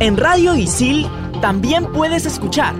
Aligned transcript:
En 0.00 0.16
Radio 0.16 0.54
Isil 0.54 1.08
también 1.40 1.90
puedes 1.92 2.24
escuchar. 2.24 2.76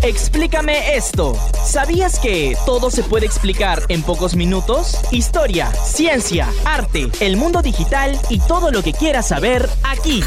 Explícame 0.00 0.96
esto. 0.96 1.34
¿Sabías 1.62 2.18
que 2.18 2.56
todo 2.64 2.90
se 2.90 3.02
puede 3.02 3.26
explicar 3.26 3.82
en 3.90 4.02
pocos 4.02 4.34
minutos? 4.34 4.98
Historia, 5.12 5.70
ciencia, 5.72 6.48
arte, 6.64 7.10
el 7.20 7.36
mundo 7.36 7.60
digital 7.60 8.18
y 8.30 8.38
todo 8.40 8.70
lo 8.70 8.82
que 8.82 8.94
quieras 8.94 9.28
saber 9.28 9.68
aquí. 9.84 10.22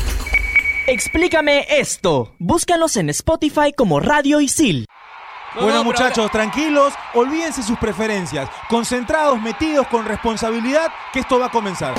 Explícame 0.86 1.66
esto. 1.70 2.36
Búscalos 2.38 2.98
en 2.98 3.10
Spotify 3.10 3.74
como 3.76 4.00
Radio 4.00 4.42
Isil. 4.42 4.86
Bueno 5.60 5.84
muchachos, 5.84 6.30
tranquilos, 6.30 6.94
olvídense 7.16 7.64
sus 7.64 7.80
preferencias, 7.80 8.48
concentrados, 8.70 9.42
metidos 9.42 9.88
con 9.88 10.06
responsabilidad, 10.06 10.94
que 11.12 11.22
esto 11.22 11.40
va 11.40 11.48
a 11.48 11.52
comenzar. 11.52 11.96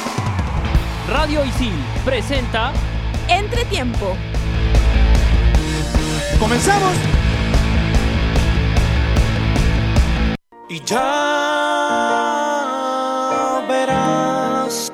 Radio 1.08 1.44
Isil 1.44 1.74
presenta 2.04 2.72
Entretiempo. 3.38 4.16
¿Comenzamos? 6.38 6.96
Y 10.68 10.80
ya 10.84 11.02
verás 13.68 14.92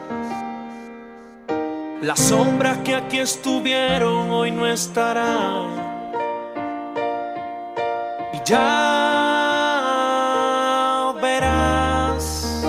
las 2.01 2.19
sombras 2.21 2.79
que 2.79 2.95
aquí 2.95 3.19
estuvieron 3.19 4.31
hoy 4.31 4.51
no 4.51 4.67
estarán. 4.67 5.69
Y 8.33 8.39
ya 8.45 8.75
verás 11.21 12.65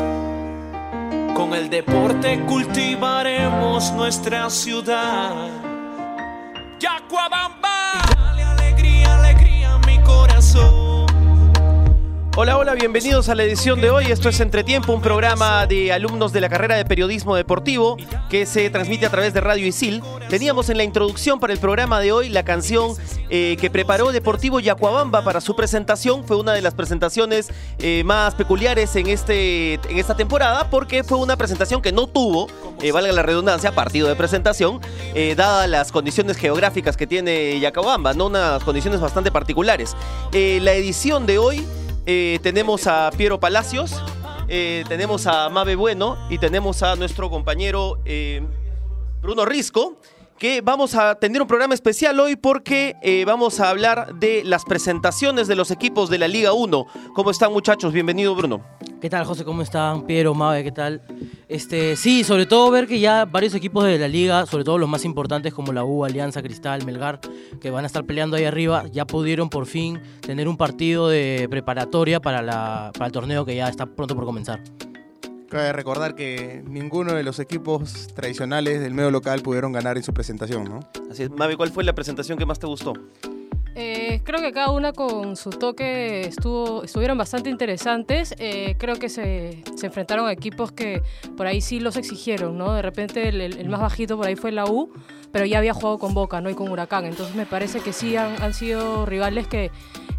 con 1.33 1.53
el 1.53 1.69
deporte 1.69 2.39
cultivaremos 2.45 3.91
nuestra 3.93 4.49
ciudad. 4.49 5.68
Hola, 12.41 12.57
hola, 12.57 12.73
bienvenidos 12.73 13.27
a 13.27 13.35
la 13.35 13.43
edición 13.43 13.81
de 13.81 13.89
hoy. 13.89 14.05
Esto 14.05 14.29
es 14.29 14.39
Entretiempo, 14.39 14.93
un 14.93 15.01
programa 15.01 15.67
de 15.67 15.91
alumnos 15.91 16.31
de 16.31 16.39
la 16.39 16.47
carrera 16.47 16.77
de 16.77 16.85
periodismo 16.85 17.35
deportivo 17.35 17.97
que 18.29 18.45
se 18.45 18.69
transmite 18.69 19.05
a 19.05 19.09
través 19.09 19.33
de 19.33 19.41
Radio 19.41 19.67
Isil. 19.67 20.01
Teníamos 20.29 20.69
en 20.69 20.77
la 20.77 20.85
introducción 20.85 21.41
para 21.41 21.51
el 21.51 21.59
programa 21.59 21.99
de 21.99 22.13
hoy 22.13 22.29
la 22.29 22.45
canción 22.45 22.95
eh, 23.29 23.57
que 23.59 23.69
preparó 23.69 24.13
Deportivo 24.13 24.61
Yacuabamba 24.61 25.21
para 25.21 25.41
su 25.41 25.53
presentación. 25.53 26.23
Fue 26.23 26.37
una 26.37 26.53
de 26.53 26.61
las 26.61 26.73
presentaciones 26.75 27.49
eh, 27.79 28.03
más 28.05 28.35
peculiares 28.35 28.95
en, 28.95 29.07
este, 29.07 29.73
en 29.73 29.97
esta 29.97 30.15
temporada 30.15 30.69
porque 30.69 31.03
fue 31.03 31.17
una 31.17 31.35
presentación 31.35 31.81
que 31.81 31.91
no 31.91 32.07
tuvo, 32.07 32.47
eh, 32.81 32.93
valga 32.93 33.11
la 33.11 33.21
redundancia, 33.21 33.73
partido 33.73 34.07
de 34.07 34.15
presentación, 34.15 34.79
dadas 35.35 35.69
las 35.69 35.91
condiciones 35.91 36.37
geográficas 36.37 36.95
que 36.95 37.05
tiene 37.05 37.59
Yacuabamba, 37.59 38.13
¿no? 38.13 38.27
unas 38.27 38.63
condiciones 38.63 39.01
bastante 39.01 39.29
particulares. 39.29 39.93
La 40.31 40.71
edición 40.71 41.25
de 41.25 41.37
hoy 41.37 41.67
eh, 42.11 42.39
tenemos 42.41 42.87
a 42.87 43.11
Piero 43.15 43.39
Palacios, 43.39 44.03
eh, 44.47 44.83
tenemos 44.87 45.27
a 45.27 45.47
Mabe 45.49 45.75
Bueno 45.75 46.17
y 46.31 46.39
tenemos 46.39 46.81
a 46.81 46.95
nuestro 46.95 47.29
compañero 47.29 47.99
eh, 48.03 48.41
Bruno 49.21 49.45
Risco, 49.45 50.01
que 50.39 50.61
vamos 50.61 50.95
a 50.95 51.13
tener 51.19 51.39
un 51.39 51.47
programa 51.47 51.75
especial 51.75 52.19
hoy 52.19 52.35
porque 52.35 52.95
vamos 53.27 53.59
a 53.59 53.69
hablar 53.69 54.15
de 54.15 54.41
las 54.43 54.65
presentaciones 54.65 55.47
de 55.47 55.55
los 55.55 55.69
equipos 55.69 56.09
de 56.09 56.17
la 56.17 56.27
Liga 56.27 56.51
1. 56.51 56.87
¿Cómo 57.13 57.29
están 57.29 57.53
muchachos? 57.53 57.93
Bienvenido 57.93 58.33
Bruno. 58.33 58.65
¿Qué 59.01 59.09
tal, 59.09 59.23
José? 59.23 59.45
¿Cómo 59.45 59.61
están? 59.61 60.05
Piero, 60.05 60.33
Mabe, 60.33 60.61
¿qué 60.61 60.73
tal? 60.73 61.01
Este, 61.47 61.95
sí, 61.95 62.25
sobre 62.25 62.45
todo 62.45 62.69
ver 62.69 62.85
que 62.85 62.99
ya 62.99 63.23
varios 63.23 63.55
equipos 63.55 63.85
de 63.85 63.97
la 63.97 64.09
liga, 64.09 64.45
sobre 64.45 64.65
todo 64.65 64.77
los 64.77 64.89
más 64.89 65.05
importantes 65.05 65.53
como 65.53 65.71
la 65.71 65.85
U, 65.85 66.03
Alianza, 66.03 66.41
Cristal, 66.41 66.85
Melgar, 66.85 67.21
que 67.61 67.71
van 67.71 67.85
a 67.85 67.87
estar 67.87 68.03
peleando 68.03 68.35
ahí 68.35 68.43
arriba, 68.43 68.87
ya 68.91 69.05
pudieron 69.05 69.49
por 69.49 69.67
fin 69.67 70.01
tener 70.19 70.49
un 70.49 70.57
partido 70.57 71.07
de 71.07 71.47
preparatoria 71.49 72.19
para, 72.19 72.41
la, 72.41 72.91
para 72.93 73.05
el 73.05 73.11
torneo 73.13 73.45
que 73.45 73.55
ya 73.55 73.69
está 73.69 73.85
pronto 73.85 74.15
por 74.15 74.25
comenzar. 74.25 74.61
Cabe 75.49 75.71
recordar 75.71 76.13
que 76.15 76.61
ninguno 76.67 77.13
de 77.13 77.23
los 77.23 77.39
equipos 77.39 78.07
tradicionales 78.13 78.81
del 78.81 78.93
medio 78.93 79.11
local 79.11 79.41
pudieron 79.41 79.71
ganar 79.71 79.95
en 79.95 80.03
su 80.03 80.13
presentación, 80.13 80.65
¿no? 80.65 80.81
Así 81.09 81.23
es, 81.23 81.29
Mabe, 81.31 81.55
¿cuál 81.55 81.71
fue 81.71 81.85
la 81.85 81.93
presentación 81.93 82.37
que 82.37 82.45
más 82.45 82.59
te 82.59 82.67
gustó? 82.67 82.93
Eh, 83.75 84.21
creo 84.23 84.41
que 84.41 84.51
cada 84.51 84.71
una 84.71 84.93
con 84.93 85.35
su 85.35 85.51
toque 85.51 86.21
estuvo, 86.21 86.83
estuvieron 86.83 87.17
bastante 87.17 87.49
interesantes. 87.49 88.33
Eh, 88.37 88.75
creo 88.77 88.95
que 88.95 89.09
se, 89.09 89.63
se 89.75 89.85
enfrentaron 89.85 90.27
a 90.27 90.31
equipos 90.31 90.71
que 90.71 91.01
por 91.37 91.47
ahí 91.47 91.61
sí 91.61 91.79
los 91.79 91.95
exigieron, 91.97 92.57
¿no? 92.57 92.73
De 92.73 92.81
repente 92.81 93.29
el, 93.29 93.69
más 93.69 93.81
bajito 93.81 94.17
por 94.17 94.27
ahí 94.27 94.35
fue 94.35 94.51
la 94.51 94.65
U, 94.65 94.91
pero 95.31 95.45
ya 95.45 95.59
había 95.59 95.73
jugado 95.73 95.97
con 95.97 96.13
Boca, 96.13 96.41
¿no? 96.41 96.49
Y 96.49 96.55
con 96.55 96.69
Huracán. 96.69 97.05
Entonces 97.05 97.35
me 97.35 97.45
parece 97.45 97.79
que 97.79 97.93
sí 97.93 98.15
han 98.15 98.53
sido 98.53 99.05
rivales 99.05 99.47
que, 99.47 99.71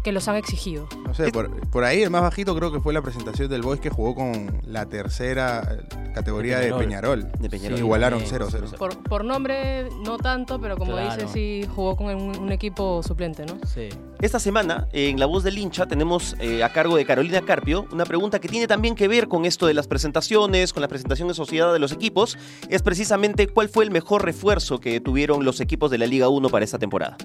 que 0.03 0.11
los 0.11 0.27
han 0.27 0.35
exigido. 0.35 0.87
No 1.05 1.13
sé, 1.13 1.31
por, 1.31 1.49
por 1.69 1.83
ahí 1.83 2.01
el 2.01 2.09
más 2.09 2.21
bajito 2.21 2.55
creo 2.55 2.71
que 2.71 2.79
fue 2.79 2.93
la 2.93 3.01
presentación 3.01 3.49
del 3.49 3.61
Boys 3.61 3.79
que 3.79 3.89
jugó 3.89 4.15
con 4.15 4.59
la 4.65 4.85
tercera 4.87 5.77
categoría 6.15 6.59
de 6.59 6.67
De 6.67 6.73
Peñarol. 6.73 7.31
De 7.39 7.49
Peñarol. 7.49 7.77
Sí, 7.77 7.83
igualaron 7.83 8.19
Sí, 8.21 8.33
0-0. 8.35 8.77
Por, 8.77 8.97
por 9.03 9.23
nombre 9.23 9.89
no 10.05 10.17
tanto, 10.17 10.59
pero 10.59 10.77
como 10.77 10.91
Claro. 10.93 11.21
dice, 11.23 11.27
sí 11.31 11.67
jugó 11.75 11.95
con 11.95 12.07
un, 12.07 12.37
un 12.37 12.51
equipo 12.51 13.01
suplente, 13.03 13.45
¿no? 13.45 13.57
Sí. 13.67 13.89
Esta 14.21 14.39
semana, 14.39 14.87
en 14.91 15.19
La 15.19 15.25
Voz 15.25 15.43
del 15.43 15.57
Hincha, 15.57 15.85
tenemos 15.87 16.35
eh, 16.39 16.63
a 16.63 16.71
cargo 16.73 16.95
de 16.95 17.05
Carolina 17.05 17.41
Carpio 17.41 17.85
una 17.91 18.05
pregunta 18.05 18.39
que 18.39 18.47
tiene 18.47 18.67
también 18.67 18.95
que 18.95 19.07
ver 19.07 19.27
con 19.27 19.45
esto 19.45 19.67
de 19.67 19.73
las 19.73 19.87
presentaciones, 19.87 20.73
con 20.73 20.81
la 20.81 20.87
presentación 20.87 21.27
de 21.27 21.33
sociedad 21.33 21.71
de 21.73 21.79
los 21.79 21.91
equipos. 21.91 22.37
Es 22.69 22.81
precisamente 22.81 23.47
cuál 23.47 23.69
fue 23.69 23.83
el 23.83 23.91
mejor 23.91 24.23
refuerzo 24.25 24.79
que 24.79 24.99
tuvieron 24.99 25.45
los 25.45 25.59
equipos 25.61 25.89
de 25.91 25.97
la 25.97 26.05
Liga 26.07 26.27
1 26.29 26.49
para 26.49 26.65
esta 26.65 26.77
temporada. 26.79 27.17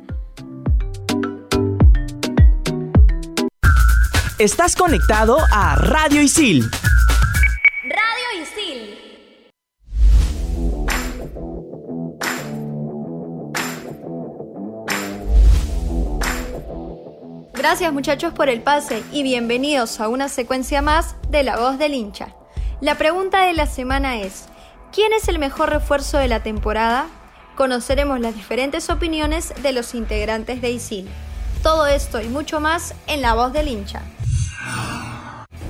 Estás 4.38 4.76
conectado 4.76 5.38
a 5.50 5.76
Radio 5.76 6.20
Isil. 6.20 6.70
Radio 7.84 8.42
Isil. 8.42 8.98
Gracias 17.54 17.90
muchachos 17.94 18.34
por 18.34 18.50
el 18.50 18.60
pase 18.60 19.02
y 19.10 19.22
bienvenidos 19.22 20.00
a 20.00 20.08
una 20.08 20.28
secuencia 20.28 20.82
más 20.82 21.16
de 21.30 21.42
La 21.42 21.56
Voz 21.56 21.78
del 21.78 21.94
Hincha. 21.94 22.36
La 22.82 22.98
pregunta 22.98 23.46
de 23.46 23.54
la 23.54 23.64
semana 23.64 24.20
es, 24.20 24.44
¿quién 24.92 25.14
es 25.14 25.28
el 25.28 25.38
mejor 25.38 25.70
refuerzo 25.70 26.18
de 26.18 26.28
la 26.28 26.42
temporada? 26.42 27.06
Conoceremos 27.56 28.20
las 28.20 28.34
diferentes 28.34 28.90
opiniones 28.90 29.54
de 29.62 29.72
los 29.72 29.94
integrantes 29.94 30.60
de 30.60 30.72
ISIL. 30.72 31.08
Todo 31.62 31.86
esto 31.86 32.20
y 32.20 32.28
mucho 32.28 32.60
más 32.60 32.94
en 33.06 33.22
La 33.22 33.32
Voz 33.32 33.54
del 33.54 33.68
Hincha. 33.68 34.02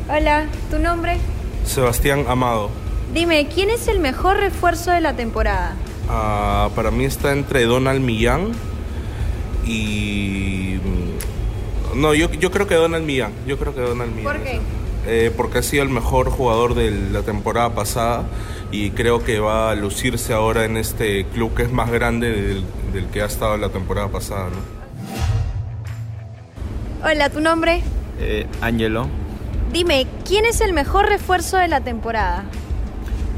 Hola, 0.09 0.47
¿tu 0.71 0.79
nombre? 0.79 1.17
Sebastián 1.65 2.25
Amado. 2.29 2.71
Dime, 3.13 3.47
¿quién 3.53 3.71
es 3.71 3.89
el 3.89 3.99
mejor 3.99 4.37
refuerzo 4.37 4.91
de 4.93 5.01
la 5.01 5.15
temporada? 5.15 5.75
Ah, 6.09 6.69
para 6.77 6.91
mí 6.91 7.05
está 7.05 7.33
entre 7.33 7.65
Donald 7.65 8.01
Millán 8.01 8.53
y... 9.65 10.79
mm, 10.83 12.01
No, 12.01 12.15
yo, 12.15 12.31
yo 12.33 12.51
creo 12.51 12.67
que 12.67 12.75
Donald 12.75 13.05
Millán. 13.05 13.33
Yo 13.47 13.59
creo 13.59 13.75
que 13.75 13.81
Donald 13.81 14.15
Millán. 14.15 14.33
¿Por 14.37 14.43
qué? 14.45 14.61
Eh, 15.09 15.33
porque 15.37 15.59
ha 15.59 15.63
sido 15.63 15.83
el 15.85 15.89
mejor 15.89 16.31
jugador 16.31 16.75
de 16.75 16.91
la 16.91 17.23
temporada 17.23 17.71
pasada 17.75 18.25
y 18.73 18.91
creo 18.91 19.23
que 19.25 19.39
va 19.39 19.71
a 19.71 19.75
lucirse 19.77 20.33
ahora 20.33 20.65
en 20.65 20.77
este 20.77 21.25
club 21.27 21.55
que 21.55 21.63
es 21.63 21.71
más 21.73 21.91
grande 21.93 22.31
del, 22.31 22.65
del 22.93 23.07
que 23.07 23.23
ha 23.23 23.27
estado 23.27 23.57
la 23.57 23.69
temporada 23.69 24.09
pasada. 24.09 24.49
¿no? 24.51 24.77
Hola, 27.09 27.31
¿tu 27.31 27.41
nombre? 27.41 27.83
Eh, 28.19 28.47
Angelo, 28.61 29.07
Dime, 29.73 30.07
¿quién 30.25 30.45
es 30.47 30.61
el 30.61 30.73
mejor 30.73 31.07
refuerzo 31.07 31.57
de 31.57 31.69
la 31.69 31.81
temporada? 31.81 32.45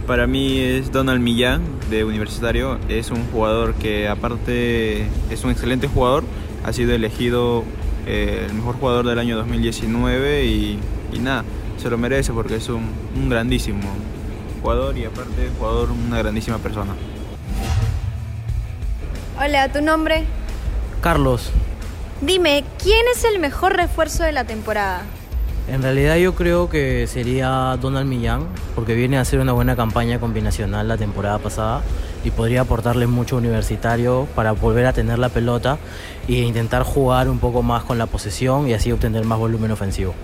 para 0.09 0.27
mí 0.27 0.59
es 0.59 0.91
Donald 0.91 1.21
Millán 1.21 1.63
de 1.91 2.03
Universitario. 2.03 2.79
Es 2.89 3.11
un 3.11 3.31
jugador 3.31 3.75
que 3.75 4.09
aparte 4.09 5.07
es 5.31 5.45
un 5.45 5.51
excelente 5.51 5.87
jugador. 5.87 6.25
Ha 6.65 6.73
sido 6.73 6.95
elegido 6.95 7.63
eh, 8.07 8.47
el 8.49 8.55
mejor 8.55 8.77
jugador 8.77 9.07
del 9.07 9.19
año 9.19 9.37
2019 9.37 10.47
y, 10.47 10.81
y 11.13 11.19
nada, 11.19 11.45
se 11.77 11.91
lo 11.91 11.99
merece 11.99 12.33
porque 12.33 12.57
es 12.57 12.71
un, 12.71 12.91
un 13.15 13.29
grandísimo 13.29 13.83
jugador 14.63 14.97
y 14.97 15.05
aparte 15.05 15.51
jugador 15.59 15.91
una 15.91 16.17
grandísima 16.17 16.57
persona. 16.57 16.95
Hola, 19.39 19.71
¿tu 19.71 19.83
nombre? 19.83 20.25
Carlos, 21.03 21.51
Dime, 22.23 22.65
¿quién 22.83 23.05
es 23.15 23.25
el 23.25 23.39
mejor 23.39 23.77
refuerzo 23.77 24.25
de 24.25 24.33
la 24.33 24.45
temporada? 24.45 25.03
En 25.71 25.83
realidad 25.83 26.17
yo 26.17 26.35
creo 26.35 26.71
que 26.71 27.07
sería 27.07 27.77
Donald 27.79 28.09
Millán, 28.09 28.47
porque 28.75 28.95
viene 28.95 29.19
a 29.19 29.21
hacer 29.21 29.39
una 29.39 29.53
buena 29.53 29.77
campaña 29.77 30.19
combinacional 30.19 30.89
la 30.89 30.97
temporada 30.97 31.39
pasada 31.39 31.83
y 32.25 32.31
podría 32.31 32.63
aportarle 32.63 33.07
mucho 33.07 33.37
universitario 33.37 34.27
para 34.35 34.53
volver 34.53 34.87
a 34.87 34.95
tener 34.95 35.19
la 35.19 35.29
pelota 35.29 35.77
e 36.27 36.33
intentar 36.33 36.85
jugar 36.85 37.29
un 37.29 37.39
poco 37.39 37.63
más 37.63 37.85
con 37.85 37.99
la 37.99 38.07
posesión 38.07 38.67
y 38.67 38.73
así 38.73 38.91
obtener 38.93 39.27
más 39.27 39.39
volumen 39.39 39.71
ofensivo. 39.71 40.15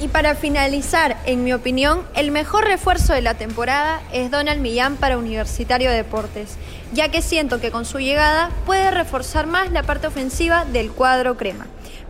¿Y 0.00 0.08
para 0.08 0.34
finalizar, 0.34 1.18
en 1.26 1.44
mi 1.44 1.52
opinión, 1.52 2.02
el 2.14 2.30
mejor 2.30 2.64
refuerzo 2.64 3.12
de 3.12 3.20
la 3.20 3.34
temporada 3.34 4.00
es 4.10 4.30
Donald 4.30 4.62
Millán 4.62 4.96
para 4.96 5.18
Universitario 5.18 5.90
de 5.90 5.96
Deportes, 5.96 6.56
ya 6.94 7.10
que 7.10 7.20
siento 7.20 7.60
que 7.60 7.70
con 7.70 7.84
su 7.84 7.98
llegada 7.98 8.50
puede 8.64 8.90
reforzar 8.90 9.46
más 9.46 9.70
la 9.70 9.82
parte 9.82 10.06
ofensiva 10.06 10.64
del 10.64 10.90
cuadro 10.92 11.36
crema. 11.36 11.66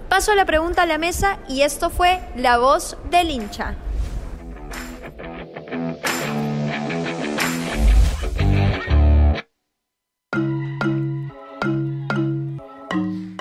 Paso 0.08 0.34
la 0.34 0.46
pregunta 0.46 0.82
a 0.82 0.86
la 0.86 0.98
mesa 0.98 1.38
y 1.48 1.62
esto 1.62 1.90
fue 1.90 2.20
La 2.34 2.58
Voz 2.58 2.96
del 3.10 3.30
hincha. 3.30 3.76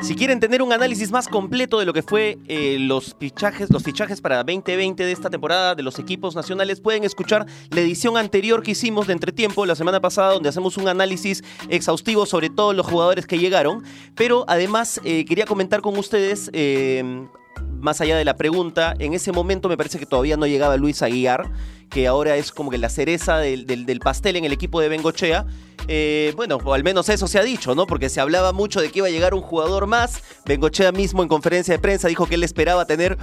Si 0.08 0.16
quieren 0.16 0.40
tener 0.40 0.62
un 0.62 0.72
análisis 0.72 1.12
más 1.12 1.28
completo 1.28 1.80
de 1.80 1.86
lo 1.86 1.92
que 1.92 2.02
fue 2.02 2.38
eh, 2.48 2.78
los 2.80 3.14
fichajes, 3.20 3.70
los 3.70 3.84
fichajes 3.84 4.22
para 4.22 4.38
2020 4.38 5.04
de 5.04 5.12
esta 5.12 5.30
temporada 5.30 5.76
de 5.76 5.84
los 5.84 6.00
equipos 6.00 6.34
nacionales, 6.34 6.80
pueden 6.80 7.04
escuchar 7.04 7.46
la 7.72 7.82
edición 7.82 8.16
anterior 8.16 8.64
que 8.64 8.72
hicimos 8.72 9.08
de 9.08 9.12
Entretiempo 9.12 9.66
la 9.66 9.76
semana 9.76 10.00
pasada, 10.00 10.32
donde 10.32 10.48
hacemos 10.48 10.78
un 10.78 10.88
análisis 10.88 11.44
exhaustivo 11.68 12.26
sobre 12.26 12.50
todos 12.50 12.74
los 12.74 12.86
jugadores 12.86 13.28
que 13.28 13.38
llegaron. 13.38 13.84
Pero 14.16 14.46
además 14.48 15.02
eh, 15.04 15.26
quería 15.26 15.46
comentar 15.46 15.82
con 15.82 15.98
ustedes. 15.98 16.50
eh, 16.54 17.28
más 17.80 18.02
allá 18.02 18.18
de 18.18 18.26
la 18.26 18.36
pregunta, 18.36 18.94
en 19.00 19.14
ese 19.14 19.32
momento 19.32 19.70
me 19.70 19.78
parece 19.78 20.00
que 20.00 20.06
todavía 20.06 20.38
no 20.38 20.46
llegaba 20.48 20.78
Luis 20.78 21.02
Aguiar, 21.02 21.50
que 21.90 22.08
ahora 22.08 22.36
es 22.36 22.52
como 22.52 22.70
que 22.70 22.78
la 22.78 22.90
cereza 22.90 23.38
del, 23.38 23.66
del- 23.66 24.00
pastel 24.00 24.36
en 24.36 24.46
el 24.46 24.52
equipo 24.52 24.82
de 24.82 24.90
Bengochea. 24.90 25.46
Eh, 25.88 26.34
bueno, 26.36 26.58
o 26.64 26.74
al 26.74 26.84
menos 26.84 27.08
eso 27.08 27.28
se 27.28 27.40
ha 27.40 27.44
dicho, 27.44 27.74
¿no? 27.76 27.88
Porque 27.88 28.10
se 28.10 28.20
hablaba 28.20 28.52
mucho 28.52 28.82
de 28.82 28.92
que 28.92 29.00
iba 29.00 29.08
a 29.08 29.12
llegar 29.12 29.34
un 29.34 29.42
jugador 29.42 29.88
más. 29.88 30.22
Bengochea 30.46 30.92
mismo 30.92 31.24
en 31.24 31.30
conferencia 31.30 31.74
de 31.74 31.80
prensa 31.80 32.08
dijo 32.10 32.26
que 32.26 32.36
él 32.36 32.44
esperaba 32.44 32.86
tener 32.86 33.18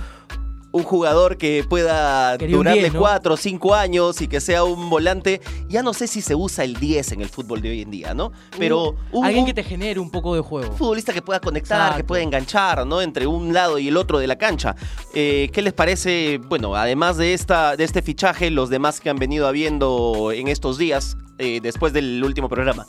un 0.75 0.83
jugador 0.83 1.37
que 1.39 1.65
pueda 1.69 2.37
Quería 2.37 2.57
un 2.57 2.65
durarle 2.65 2.81
10, 2.83 2.95
¿no? 2.95 2.99
cuatro 3.01 3.35
o 3.35 3.37
cinco 3.37 3.77
años 3.77 4.21
y 4.21 4.27
que 4.27 4.41
sea 4.41 4.65
un 4.65 4.91
volante. 4.91 5.41
Ya 5.69 5.85
no 5.85 5.95
sé 5.95 6.09
si 6.09 6.21
se 6.21 6.35
usa 6.35 6.65
el 6.65 6.75
10 6.75 7.13
en 7.13 7.21
el 7.21 7.29
fútbol 7.29 7.63
de 7.63 7.71
hoy 7.71 7.83
en 7.83 7.93
día, 7.93 8.13
¿no? 8.13 8.33
Pero 8.59 8.97
un, 9.13 9.25
Alguien 9.25 9.45
un 9.45 9.47
que 9.47 9.55
te 9.55 9.63
genere 9.63 10.01
un 10.01 10.11
poco 10.11 10.35
de 10.35 10.41
juego. 10.41 10.73
futbolista 10.73 11.13
que 11.13 11.23
pueda 11.23 11.39
conectar, 11.39 11.97
que 11.97 12.03
pueda 12.03 12.23
enganchar, 12.25 12.85
¿no? 12.87 13.01
Entre 13.01 13.25
un 13.29 13.55
lado 13.55 13.79
y 13.79 13.87
el 13.87 13.97
otro 13.97 14.19
de 14.19 14.27
la 14.27 14.37
cancha. 14.37 14.75
Eh, 15.15 15.49
¿Qué 15.53 15.63
les 15.63 15.73
parece, 15.73 16.39
bueno, 16.49 16.75
además 16.75 17.19
de, 17.19 17.35
esta, 17.35 17.77
de 17.77 17.85
este 17.85 18.03
fichaje, 18.03 18.51
los 18.51 18.69
demás 18.69 19.01
que 19.01 19.11
han 19.11 19.17
venido 19.21 19.47
habiendo 19.47 20.33
en 20.33 20.49
estos 20.49 20.77
días, 20.77 21.17
eh, 21.39 21.61
después 21.63 21.93
del 21.93 22.25
último 22.25 22.49
programa? 22.49 22.85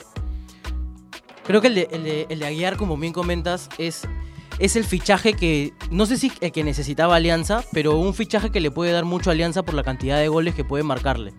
Creo 1.46 1.60
que 1.60 1.68
el 1.68 1.74
de, 1.76 1.88
el 1.92 2.02
de- 2.02 2.26
el 2.28 2.38
de 2.40 2.46
Aguiar, 2.46 2.76
como 2.76 2.96
bien 2.96 3.12
comentas, 3.12 3.68
es, 3.78 4.02
es 4.58 4.76
el 4.76 4.84
fichaje 4.84 5.34
que, 5.34 5.72
no 5.90 6.06
sé 6.06 6.16
si 6.16 6.32
el 6.40 6.52
que 6.52 6.64
necesitaba 6.64 7.16
Alianza, 7.16 7.64
pero 7.72 7.98
un 7.98 8.14
fichaje 8.14 8.50
que 8.50 8.60
le 8.60 8.70
puede 8.70 8.92
dar 8.92 9.04
mucho 9.04 9.30
a 9.30 9.32
Alianza 9.32 9.62
por 9.62 9.74
la 9.74 9.82
cantidad 9.82 10.18
de 10.18 10.28
goles 10.28 10.54
que 10.54 10.64
puede 10.64 10.82
marcarle. 10.82 11.32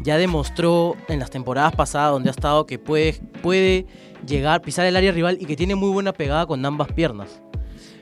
Ya 0.00 0.16
demostró 0.16 0.96
en 1.08 1.18
las 1.18 1.30
temporadas 1.30 1.74
pasadas 1.74 2.12
donde 2.12 2.30
ha 2.30 2.32
estado 2.32 2.66
que 2.66 2.78
puede, 2.78 3.14
puede 3.42 3.86
llegar, 4.26 4.62
pisar 4.62 4.86
el 4.86 4.96
área 4.96 5.12
rival 5.12 5.38
y 5.40 5.46
que 5.46 5.56
tiene 5.56 5.74
muy 5.74 5.90
buena 5.90 6.12
pegada 6.12 6.46
con 6.46 6.64
ambas 6.64 6.92
piernas. 6.92 7.40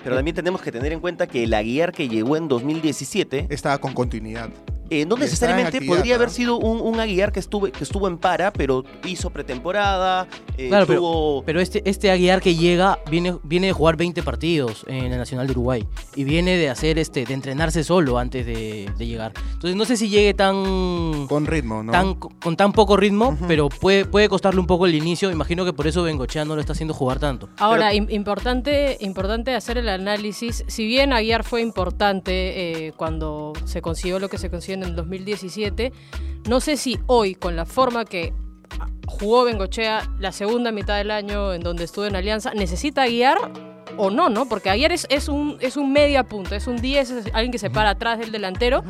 Pero 0.02 0.16
también 0.16 0.34
tenemos 0.36 0.60
que 0.60 0.70
tener 0.70 0.92
en 0.92 1.00
cuenta 1.00 1.26
que 1.26 1.44
el 1.44 1.54
Aguiar 1.54 1.92
que 1.92 2.08
llegó 2.08 2.36
en 2.36 2.48
2017 2.48 3.48
Estaba 3.50 3.78
con 3.78 3.92
continuidad. 3.92 4.50
Eh, 4.90 5.04
no 5.06 5.16
necesariamente 5.16 5.80
podría 5.82 6.14
haber 6.16 6.30
sido 6.30 6.56
un, 6.58 6.80
un 6.80 7.00
Aguiar 7.00 7.32
que 7.32 7.40
estuvo, 7.40 7.66
que 7.70 7.84
estuvo 7.84 8.08
en 8.08 8.18
para, 8.18 8.52
pero 8.52 8.84
hizo 9.04 9.30
pretemporada, 9.30 10.26
eh, 10.56 10.68
Claro, 10.68 10.86
pero, 10.86 11.00
tuvo... 11.00 11.42
pero 11.44 11.60
este, 11.60 11.82
este 11.88 12.10
Aguiar 12.10 12.40
que 12.40 12.54
llega 12.54 12.98
viene, 13.10 13.36
viene 13.42 13.68
de 13.68 13.72
jugar 13.72 13.96
20 13.96 14.22
partidos 14.22 14.84
en 14.88 15.12
el 15.12 15.18
Nacional 15.18 15.46
de 15.46 15.52
Uruguay 15.52 15.86
y 16.14 16.24
viene 16.24 16.56
de 16.56 16.68
hacer 16.70 16.98
este 16.98 17.24
de 17.24 17.34
entrenarse 17.34 17.84
solo 17.84 18.18
antes 18.18 18.46
de, 18.46 18.90
de 18.96 19.06
llegar. 19.06 19.32
Entonces 19.52 19.76
no 19.76 19.84
sé 19.84 19.96
si 19.96 20.08
llegue 20.08 20.34
tan 20.34 21.26
Con 21.28 21.46
ritmo, 21.46 21.82
¿no? 21.82 21.92
tan, 21.92 22.14
con 22.14 22.56
tan 22.56 22.72
poco 22.72 22.96
ritmo, 22.96 23.36
pero 23.48 23.68
puede, 23.68 24.04
puede 24.04 24.28
costarle 24.28 24.60
un 24.60 24.66
poco 24.66 24.86
el 24.86 24.94
inicio. 24.94 25.30
Imagino 25.30 25.64
que 25.64 25.72
por 25.72 25.86
eso 25.86 26.02
Bengochea 26.02 26.44
no 26.44 26.54
lo 26.54 26.60
está 26.60 26.72
haciendo 26.72 26.94
jugar 26.94 27.18
tanto. 27.18 27.48
Ahora, 27.58 27.92
im- 27.94 28.10
importante, 28.10 28.96
importante 29.00 29.54
hacer 29.54 29.78
el 29.78 29.88
análisis. 29.88 30.64
Si 30.66 30.86
bien 30.86 31.12
Aguiar 31.12 31.44
fue 31.44 31.60
importante 31.62 32.86
eh, 32.86 32.92
cuando 32.96 33.52
se 33.64 33.82
consiguió 33.82 34.18
lo 34.18 34.28
que 34.28 34.38
se 34.38 34.50
consiguió 34.50 34.75
en 34.76 34.82
el 34.82 34.96
2017, 34.96 35.92
no 36.48 36.60
sé 36.60 36.76
si 36.76 36.98
hoy, 37.06 37.34
con 37.34 37.56
la 37.56 37.66
forma 37.66 38.04
que 38.04 38.32
jugó 39.06 39.44
Bengochea 39.44 40.08
la 40.18 40.32
segunda 40.32 40.72
mitad 40.72 40.96
del 40.96 41.10
año 41.10 41.52
en 41.52 41.62
donde 41.62 41.84
estuvo 41.84 42.04
en 42.04 42.16
Alianza, 42.16 42.52
necesita 42.54 43.02
Aguiar 43.02 43.38
o 43.96 44.10
no, 44.10 44.28
¿no? 44.28 44.48
Porque 44.48 44.70
Aguiar 44.70 44.92
es, 44.92 45.06
es, 45.10 45.28
un, 45.28 45.56
es 45.60 45.76
un 45.76 45.92
media 45.92 46.24
punta, 46.24 46.56
es 46.56 46.66
un 46.66 46.76
10, 46.76 47.10
es 47.10 47.26
alguien 47.32 47.52
que 47.52 47.58
se 47.58 47.70
para 47.70 47.90
atrás 47.90 48.18
del 48.18 48.32
delantero. 48.32 48.84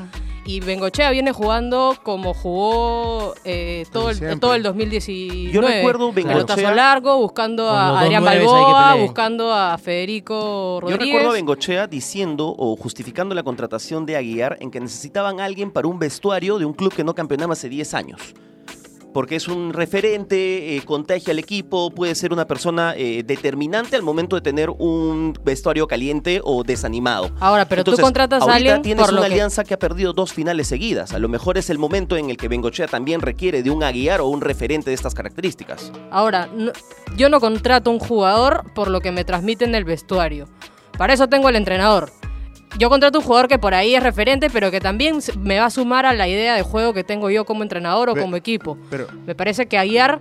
Y 0.46 0.60
Bengochea 0.60 1.10
viene 1.10 1.32
jugando 1.32 1.96
como 2.02 2.32
jugó 2.32 3.34
eh, 3.44 3.84
todo, 3.92 4.10
el, 4.10 4.38
todo 4.38 4.54
el 4.54 4.62
2019. 4.62 5.50
Yo 5.52 5.60
recuerdo 5.60 6.12
Pelotazo 6.12 6.60
Bengochea- 6.60 6.74
largo, 6.74 7.18
buscando 7.18 7.68
a 7.68 8.00
Adrián 8.00 8.24
Balboa, 8.24 8.94
buscando 8.94 9.52
a 9.52 9.76
Federico 9.76 10.76
Yo 10.76 10.80
Rodríguez. 10.80 11.06
recuerdo 11.06 11.30
a 11.30 11.32
Bengochea 11.32 11.86
diciendo 11.88 12.54
o 12.56 12.76
justificando 12.76 13.34
la 13.34 13.42
contratación 13.42 14.06
de 14.06 14.16
Aguiar 14.16 14.56
en 14.60 14.70
que 14.70 14.78
necesitaban 14.80 15.40
a 15.40 15.44
alguien 15.44 15.70
para 15.72 15.88
un 15.88 15.98
vestuario 15.98 16.58
de 16.58 16.64
un 16.64 16.72
club 16.74 16.94
que 16.94 17.02
no 17.04 17.14
campeonaba 17.14 17.54
hace 17.54 17.68
10 17.68 17.94
años. 17.94 18.20
Porque 19.16 19.36
es 19.36 19.48
un 19.48 19.72
referente, 19.72 20.76
eh, 20.76 20.82
contagia 20.84 21.30
al 21.32 21.38
equipo, 21.38 21.90
puede 21.90 22.14
ser 22.14 22.34
una 22.34 22.46
persona 22.46 22.92
eh, 22.94 23.22
determinante 23.24 23.96
al 23.96 24.02
momento 24.02 24.36
de 24.36 24.42
tener 24.42 24.68
un 24.68 25.32
vestuario 25.42 25.86
caliente 25.86 26.42
o 26.44 26.62
desanimado. 26.64 27.30
Ahora, 27.40 27.66
pero 27.66 27.82
tú 27.82 27.96
contratas 27.96 28.42
a 28.42 28.52
alguien 28.52 28.82
tienes 28.82 29.02
por 29.06 29.14
una 29.14 29.24
alianza 29.24 29.64
que 29.64 29.72
ha 29.72 29.78
perdido 29.78 30.12
dos 30.12 30.34
finales 30.34 30.66
seguidas. 30.66 31.14
A 31.14 31.18
lo 31.18 31.30
mejor 31.30 31.56
es 31.56 31.70
el 31.70 31.78
momento 31.78 32.18
en 32.18 32.28
el 32.28 32.36
que 32.36 32.48
Bengochea 32.48 32.88
también 32.88 33.22
requiere 33.22 33.62
de 33.62 33.70
un 33.70 33.82
Aguiar 33.82 34.20
o 34.20 34.26
un 34.26 34.42
referente 34.42 34.90
de 34.90 34.94
estas 34.94 35.14
características. 35.14 35.92
Ahora, 36.10 36.50
no- 36.54 36.72
yo 37.16 37.30
no 37.30 37.40
contrato 37.40 37.90
un 37.90 37.98
jugador 37.98 38.64
por 38.74 38.88
lo 38.88 39.00
que 39.00 39.12
me 39.12 39.24
transmite 39.24 39.64
en 39.64 39.74
el 39.74 39.84
vestuario. 39.86 40.46
Para 40.98 41.14
eso 41.14 41.26
tengo 41.26 41.48
el 41.48 41.56
entrenador. 41.56 42.10
Yo 42.78 42.90
contrato 42.90 43.18
un 43.18 43.24
jugador 43.24 43.48
que 43.48 43.58
por 43.58 43.74
ahí 43.74 43.94
es 43.94 44.02
referente, 44.02 44.50
pero 44.50 44.70
que 44.70 44.80
también 44.80 45.18
me 45.38 45.58
va 45.58 45.66
a 45.66 45.70
sumar 45.70 46.04
a 46.04 46.12
la 46.12 46.28
idea 46.28 46.54
de 46.54 46.62
juego 46.62 46.92
que 46.92 47.04
tengo 47.04 47.30
yo 47.30 47.46
como 47.46 47.62
entrenador 47.62 48.10
o 48.10 48.14
como 48.14 48.36
equipo. 48.36 48.76
Pero 48.90 49.06
Me 49.26 49.34
parece 49.34 49.66
que 49.66 49.78
Aguiar 49.78 50.20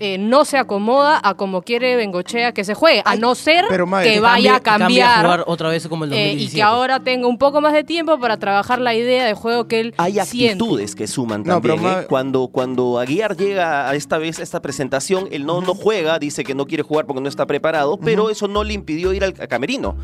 eh, 0.00 0.18
no 0.18 0.44
se 0.44 0.58
acomoda 0.58 1.20
a 1.22 1.34
como 1.34 1.62
quiere 1.62 1.96
Bengochea 1.96 2.52
que 2.52 2.64
se 2.64 2.74
juegue, 2.74 3.02
a 3.04 3.16
no 3.16 3.34
ser 3.34 3.64
pero, 3.68 3.86
que 4.02 4.20
vaya 4.20 4.56
a 4.56 4.60
cambiar. 4.60 5.22
jugar 5.24 5.44
otra 5.46 5.68
vez 5.68 5.86
como 5.88 6.04
el 6.04 6.12
eh, 6.12 6.16
2017. 6.16 6.52
y 6.52 6.54
que 6.56 6.62
ahora 6.62 7.00
tenga 7.00 7.26
un 7.26 7.38
poco 7.38 7.60
más 7.60 7.72
de 7.72 7.84
tiempo 7.84 8.18
para 8.18 8.36
trabajar 8.36 8.80
la 8.80 8.94
idea 8.94 9.24
de 9.24 9.34
juego 9.34 9.66
que 9.68 9.80
él 9.80 9.94
Hay 9.98 10.14
siente. 10.24 10.52
actitudes 10.64 10.94
que 10.94 11.06
suman 11.06 11.42
No, 11.44 11.60
pero 11.60 11.74
también. 11.74 12.00
¿eh? 12.00 12.06
Cuando, 12.08 12.48
cuando 12.48 12.98
Aguiar 12.98 13.36
llega 13.36 13.88
a 13.88 13.94
esta 13.94 14.18
vez 14.18 14.38
a 14.38 14.42
esta 14.42 14.60
presentación, 14.60 15.28
él 15.30 15.46
no, 15.46 15.60
no 15.60 15.74
juega, 15.74 16.18
dice 16.18 16.44
que 16.44 16.54
no 16.54 16.66
quiere 16.66 16.82
jugar 16.82 17.06
porque 17.06 17.20
no 17.20 17.28
está 17.28 17.46
preparado, 17.46 17.96
pero 17.98 18.30
eso 18.30 18.48
no 18.48 18.64
le 18.64 18.74
impidió 18.74 19.12
ir 19.12 19.24
al 19.24 19.34
a 19.40 19.46
camerino. 19.46 19.96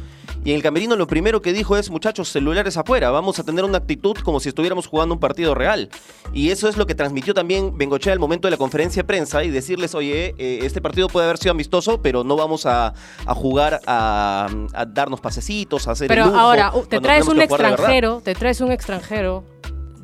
Y 0.45 0.51
en 0.51 0.57
el 0.57 0.63
camerino 0.63 0.97
lo 0.97 1.07
primero 1.07 1.41
que 1.41 1.53
dijo 1.53 1.77
es, 1.77 1.89
muchachos, 1.91 2.29
celulares 2.29 2.77
afuera, 2.77 3.11
vamos 3.11 3.39
a 3.39 3.45
tener 3.45 3.65
una 3.65 3.79
actitud 3.79 4.17
como 4.25 4.41
si 4.41 4.49
estuviéramos 4.49 4.87
jugando 4.89 5.15
un 5.15 5.21
partido 5.21 5.55
real. 5.55 5.89
Y 6.33 6.51
eso 6.51 6.69
es 6.69 6.77
lo 6.77 6.87
que 6.87 6.95
transmitió 6.95 7.33
también 7.35 7.77
Bengochea 7.79 8.13
al 8.13 8.19
momento 8.19 8.47
de 8.49 8.53
la 8.53 8.57
conferencia 8.57 9.03
de 9.03 9.07
prensa 9.07 9.45
y 9.45 9.51
decirles, 9.83 9.95
oye, 9.95 10.35
eh, 10.39 10.61
este 10.63 10.81
partido 10.81 11.09
puede 11.09 11.27
haber 11.27 11.39
sido 11.39 11.53
amistoso, 11.53 12.01
pero 12.03 12.25
no 12.25 12.37
vamos 12.37 12.67
a, 12.67 12.95
a 13.27 13.35
jugar 13.35 13.81
a, 13.87 14.49
a 14.75 14.85
darnos 14.87 15.21
pasecitos, 15.21 15.89
a 15.89 15.93
hacer 15.93 16.05
el 16.07 16.09
Pero 16.09 16.27
lujo 16.27 16.39
ahora, 16.39 16.73
uh, 16.75 16.87
te 16.87 17.01
traes 17.01 17.27
un 17.29 17.41
extranjero, 17.41 18.21
te 18.25 18.35
traes 18.35 18.61
un 18.61 18.73
extranjero, 18.73 19.45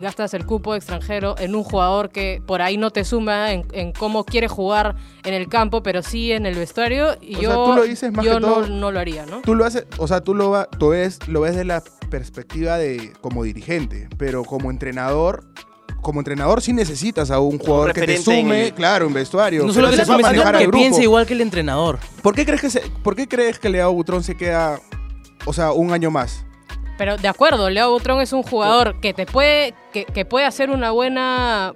gastas 0.00 0.32
el 0.34 0.46
cupo 0.46 0.72
de 0.72 0.78
extranjero 0.78 1.34
en 1.38 1.56
un 1.56 1.64
jugador 1.64 2.10
que 2.10 2.40
por 2.46 2.62
ahí 2.62 2.76
no 2.76 2.90
te 2.92 3.04
suma 3.04 3.52
en, 3.52 3.66
en 3.72 3.92
cómo 3.92 4.24
quiere 4.24 4.46
jugar 4.46 4.94
en 5.24 5.34
el 5.34 5.48
campo, 5.48 5.82
pero 5.82 6.02
sí 6.02 6.30
en 6.30 6.46
el 6.46 6.54
vestuario. 6.54 7.16
Y 7.20 7.36
O 7.36 7.40
yo, 7.40 7.48
sea, 7.50 7.64
tú 7.64 7.72
lo 7.80 7.82
dices 7.82 8.12
más 8.12 8.24
yo 8.24 8.34
que 8.34 8.40
no, 8.40 8.46
todo- 8.46 8.66
no 8.68 8.92
lo 8.92 9.00
haría, 9.00 9.26
¿no? 9.26 9.40
tú 9.42 9.54
lo 9.56 9.64
haces, 9.64 9.86
o 9.98 10.06
sea, 10.06 10.20
tú 10.20 10.34
lo, 10.34 10.50
va- 10.50 10.66
tú 10.66 10.90
ves, 10.90 11.18
lo 11.26 11.40
ves 11.40 11.56
de 11.56 11.64
la 11.64 11.82
perspectiva 12.10 12.78
de 12.78 13.12
como 13.20 13.42
dirigente, 13.42 14.08
pero 14.16 14.44
como 14.44 14.70
entrenador, 14.70 15.44
como 16.00 16.20
entrenador 16.20 16.62
sí 16.62 16.72
necesitas 16.72 17.30
a 17.30 17.40
un 17.40 17.58
jugador 17.58 17.92
que 17.92 18.02
te 18.02 18.18
sume, 18.18 18.66
el- 18.68 18.74
claro, 18.74 19.06
un 19.06 19.12
vestuario. 19.12 19.64
no 19.66 19.72
solo 19.72 19.88
que 19.90 19.96
sepa 19.96 20.06
sume, 20.06 20.18
sino 20.18 20.28
manejar 20.28 20.56
al 20.56 20.62
que 20.62 20.68
piense 20.70 21.02
igual 21.02 21.26
que 21.26 21.34
el 21.34 21.40
entrenador. 21.40 21.98
¿Por 22.22 22.34
qué 22.34 22.44
crees 22.46 22.60
que 22.60 22.70
se, 22.70 22.80
por 23.02 23.14
qué 23.16 23.26
crees 23.28 23.58
que 23.58 23.68
Leao 23.68 23.92
Butrón 23.92 24.22
se 24.22 24.36
queda, 24.36 24.80
o 25.46 25.52
sea, 25.52 25.72
un 25.72 25.92
año 25.92 26.10
más? 26.10 26.44
Pero 26.96 27.16
de 27.16 27.28
acuerdo, 27.28 27.70
Leo 27.70 27.92
Butrón 27.92 28.20
es 28.20 28.32
un 28.32 28.42
jugador 28.42 28.98
que 29.00 29.14
te 29.14 29.24
puede, 29.24 29.72
que, 29.92 30.04
que 30.04 30.24
puede 30.24 30.46
hacer 30.46 30.68
una 30.70 30.90
buena, 30.90 31.72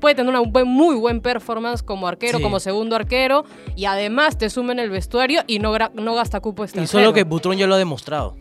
puede 0.00 0.14
tener 0.14 0.28
una 0.28 0.40
buen- 0.40 0.68
muy 0.68 0.96
buen 0.96 1.22
performance 1.22 1.82
como 1.82 2.06
arquero, 2.06 2.36
Sí. 2.38 2.42
como 2.44 2.60
segundo 2.60 2.94
arquero, 2.94 3.44
y 3.74 3.86
además 3.86 4.36
te 4.36 4.50
suma 4.50 4.72
en 4.72 4.78
el 4.80 4.90
vestuario 4.90 5.40
y 5.46 5.60
no, 5.60 5.72
gasta 5.72 6.40
cupo 6.40 6.62
Y 6.62 6.66
extranjero. 6.66 7.00
solo 7.00 7.12
que 7.14 7.22
Butrón 7.24 7.56
ya 7.56 7.66
lo 7.66 7.74
ha 7.74 7.78
demostrado. 7.78 8.36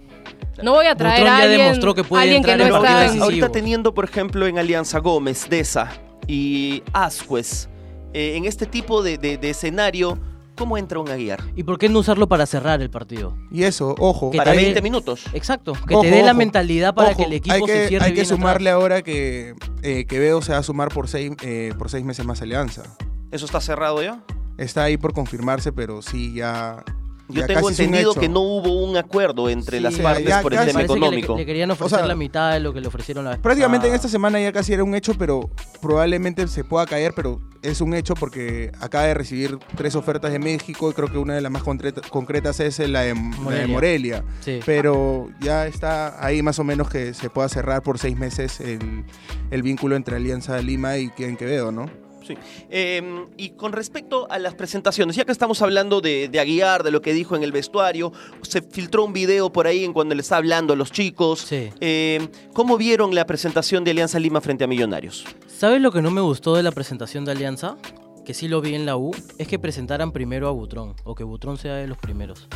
No 0.63 0.73
voy 0.73 0.85
a 0.87 0.95
traer 0.95 1.19
Butrón 1.21 1.33
a 1.33 1.37
ya 1.37 1.43
alguien, 1.43 1.61
demostró 1.61 1.93
que 1.95 2.03
puede 2.03 2.23
alguien 2.23 2.43
que 2.43 2.51
entrar 2.51 2.69
no 2.71 2.77
en 2.77 2.83
está 2.85 3.13
en-. 3.13 3.21
Ahorita 3.21 3.49
teniendo, 3.49 3.93
por 3.93 4.05
ejemplo, 4.05 4.47
en 4.47 4.57
Alianza 4.59 4.99
Gómez, 4.99 5.47
Deza 5.49 5.89
y 6.27 6.83
Ascuez, 6.93 7.67
eh, 8.13 8.35
en 8.37 8.45
este 8.45 8.65
tipo 8.65 9.03
de, 9.03 9.17
de- 9.17 9.37
de 9.37 9.49
escenario, 9.49 10.17
¿cómo 10.55 10.77
entra 10.77 10.99
un 10.99 11.09
Aguiar? 11.09 11.43
¿Y 11.55 11.63
por 11.63 11.77
qué 11.77 11.89
no 11.89 11.99
usarlo 11.99 12.27
para 12.29 12.45
cerrar 12.45 12.81
el 12.81 12.89
partido? 12.89 13.37
Y 13.51 13.63
eso, 13.63 13.93
ojo. 13.99 14.31
Que 14.31 14.37
Para 14.37 14.51
te 14.51 14.57
dé- 14.57 14.63
20 14.63 14.81
minutos. 14.81 15.25
Exacto, 15.33 15.73
que 15.87 15.93
Ojo, 15.93 16.03
te 16.03 16.11
dé 16.11 16.23
la 16.23 16.33
mentalidad 16.33 16.95
para 16.95 17.09
Ojo, 17.09 17.17
que 17.17 17.23
el 17.25 17.33
equipo 17.33 17.53
hay 17.53 17.61
que, 17.63 17.67
se 17.73 17.87
cierre 17.89 18.05
Hay 18.05 18.11
que 18.11 18.15
bien 18.15 18.25
atrás. 18.25 18.39
sumarle 18.39 18.69
ahora 18.69 19.01
que 19.01 19.53
eh, 19.83 20.05
Quevedo 20.07 20.41
se 20.41 20.53
va 20.53 20.59
a 20.59 20.63
sumar 20.63 20.89
por 20.89 21.07
seis, 21.09 21.31
eh, 21.43 21.73
por 21.77 21.89
seis 21.89 22.05
meses 22.05 22.25
más 22.25 22.39
a 22.41 22.45
Alianza. 22.45 22.83
¿Eso 23.31 23.45
está 23.45 23.59
cerrado 23.59 24.01
ya? 24.01 24.23
Está 24.57 24.83
ahí 24.83 24.95
por 24.95 25.11
confirmarse, 25.13 25.73
pero 25.73 26.01
sí, 26.01 26.33
ya. 26.33 26.81
Yo 27.27 27.41
ya 27.41 27.47
tengo 27.47 27.69
entendido 27.69 28.13
que 28.13 28.29
no 28.29 28.39
hubo 28.41 28.83
un 28.83 28.97
acuerdo 28.97 29.49
entre 29.49 29.77
Sí, 29.77 29.83
las 29.83 29.95
partes 29.95 30.27
ya 30.27 30.41
por 30.43 30.53
el 30.53 30.59
tema 30.59 30.73
Parece 30.73 30.87
que 30.93 30.99
le- 30.99 31.05
económico. 31.05 31.35
Le, 31.37 31.45
querían 31.45 31.71
ofrecer 31.71 31.97
sea, 31.99 32.07
la 32.07 32.15
mitad 32.15 32.53
de 32.53 32.59
lo 32.59 32.71
que 32.73 32.81
le 32.81 32.87
ofrecieron 32.87 33.25
la 33.25 33.31
vez 33.31 33.39
Prácticamente 33.39 33.87
en 33.87 33.95
esta 33.95 34.07
semana 34.07 34.39
ya 34.39 34.51
casi 34.51 34.73
era 34.73 34.83
un 34.83 34.93
hecho, 34.93 35.13
pero 35.17 35.49
probablemente 35.81 36.47
se 36.47 36.63
pueda 36.63 36.85
caer, 36.85 37.13
pero 37.15 37.39
es 37.63 37.81
un 37.81 37.95
hecho 37.95 38.13
porque 38.13 38.71
acaba 38.79 39.05
de 39.05 39.15
recibir 39.15 39.57
tres 39.75 39.95
ofertas 39.95 40.31
de 40.31 40.37
México 40.39 40.89
y 40.91 40.93
creo 40.93 41.11
que 41.11 41.17
una 41.17 41.33
de 41.33 41.41
las 41.41 41.51
más 41.51 41.63
concreta- 41.63 42.01
concretas 42.09 42.59
es 42.59 42.77
la 42.79 43.01
de 43.01 43.15
la 43.15 43.51
de 43.51 43.67
Morelia. 43.67 44.23
Sí. 44.41 44.59
Pero 44.65 45.27
ya 45.41 45.65
está 45.65 46.23
ahí 46.23 46.43
más 46.43 46.59
o 46.59 46.63
menos 46.63 46.89
que 46.89 47.13
se 47.15 47.29
pueda 47.31 47.49
cerrar 47.49 47.81
por 47.81 47.97
seis 47.97 48.15
meses 48.17 48.59
el, 48.59 49.03
el 49.49 49.63
vínculo 49.63 49.95
entre 49.95 50.15
Alianza 50.17 50.57
Lima 50.61 50.97
y 50.97 51.11
en 51.17 51.37
Quevedo, 51.37 51.71
¿no? 51.71 51.89
Sí. 52.25 52.35
Eh, 52.69 53.25
y 53.37 53.51
con 53.51 53.71
respecto 53.71 54.27
a 54.29 54.39
las 54.39 54.55
presentaciones, 54.55 55.15
ya 55.15 55.25
que 55.25 55.31
estamos 55.31 55.61
hablando 55.61 56.01
de, 56.01 56.27
de 56.27 56.39
Aguiar, 56.39 56.83
de 56.83 56.91
lo 56.91 57.01
que 57.01 57.13
dijo 57.13 57.35
en 57.35 57.43
el 57.43 57.51
vestuario, 57.51 58.11
se 58.41 58.61
filtró 58.61 59.03
un 59.03 59.13
video 59.13 59.51
por 59.51 59.67
ahí 59.67 59.83
en 59.83 59.93
cuando 59.93 60.15
le 60.15 60.21
está 60.21 60.37
hablando 60.37 60.73
a 60.73 60.75
los 60.75 60.91
chicos. 60.91 61.41
Sí. 61.41 61.69
Eh, 61.79 62.27
¿Cómo 62.53 62.77
vieron 62.77 63.13
la 63.13 63.25
presentación 63.25 63.83
de 63.83 63.91
Alianza 63.91 64.19
Lima 64.19 64.41
frente 64.41 64.63
a 64.63 64.67
Millonarios? 64.67 65.25
¿Sabes 65.47 65.81
lo 65.81 65.91
que 65.91 66.01
no 66.01 66.11
me 66.11 66.21
gustó 66.21 66.55
de 66.55 66.63
la 66.63 66.71
presentación 66.71 67.25
de 67.25 67.31
Alianza? 67.31 67.77
Que 68.25 68.33
sí 68.33 68.47
lo 68.47 68.59
vi 68.59 68.73
en 68.73 68.85
la 68.87 68.97
U, 68.97 69.15
es 69.37 69.47
que 69.47 69.59
presentaran 69.59 70.11
primero 70.11 70.47
a 70.47 70.51
Butrón, 70.51 70.95
o 71.03 71.13
que 71.13 71.23
Butrón 71.23 71.57
sea 71.57 71.75
de 71.75 71.87
los 71.87 71.97
primeros. 71.97 72.47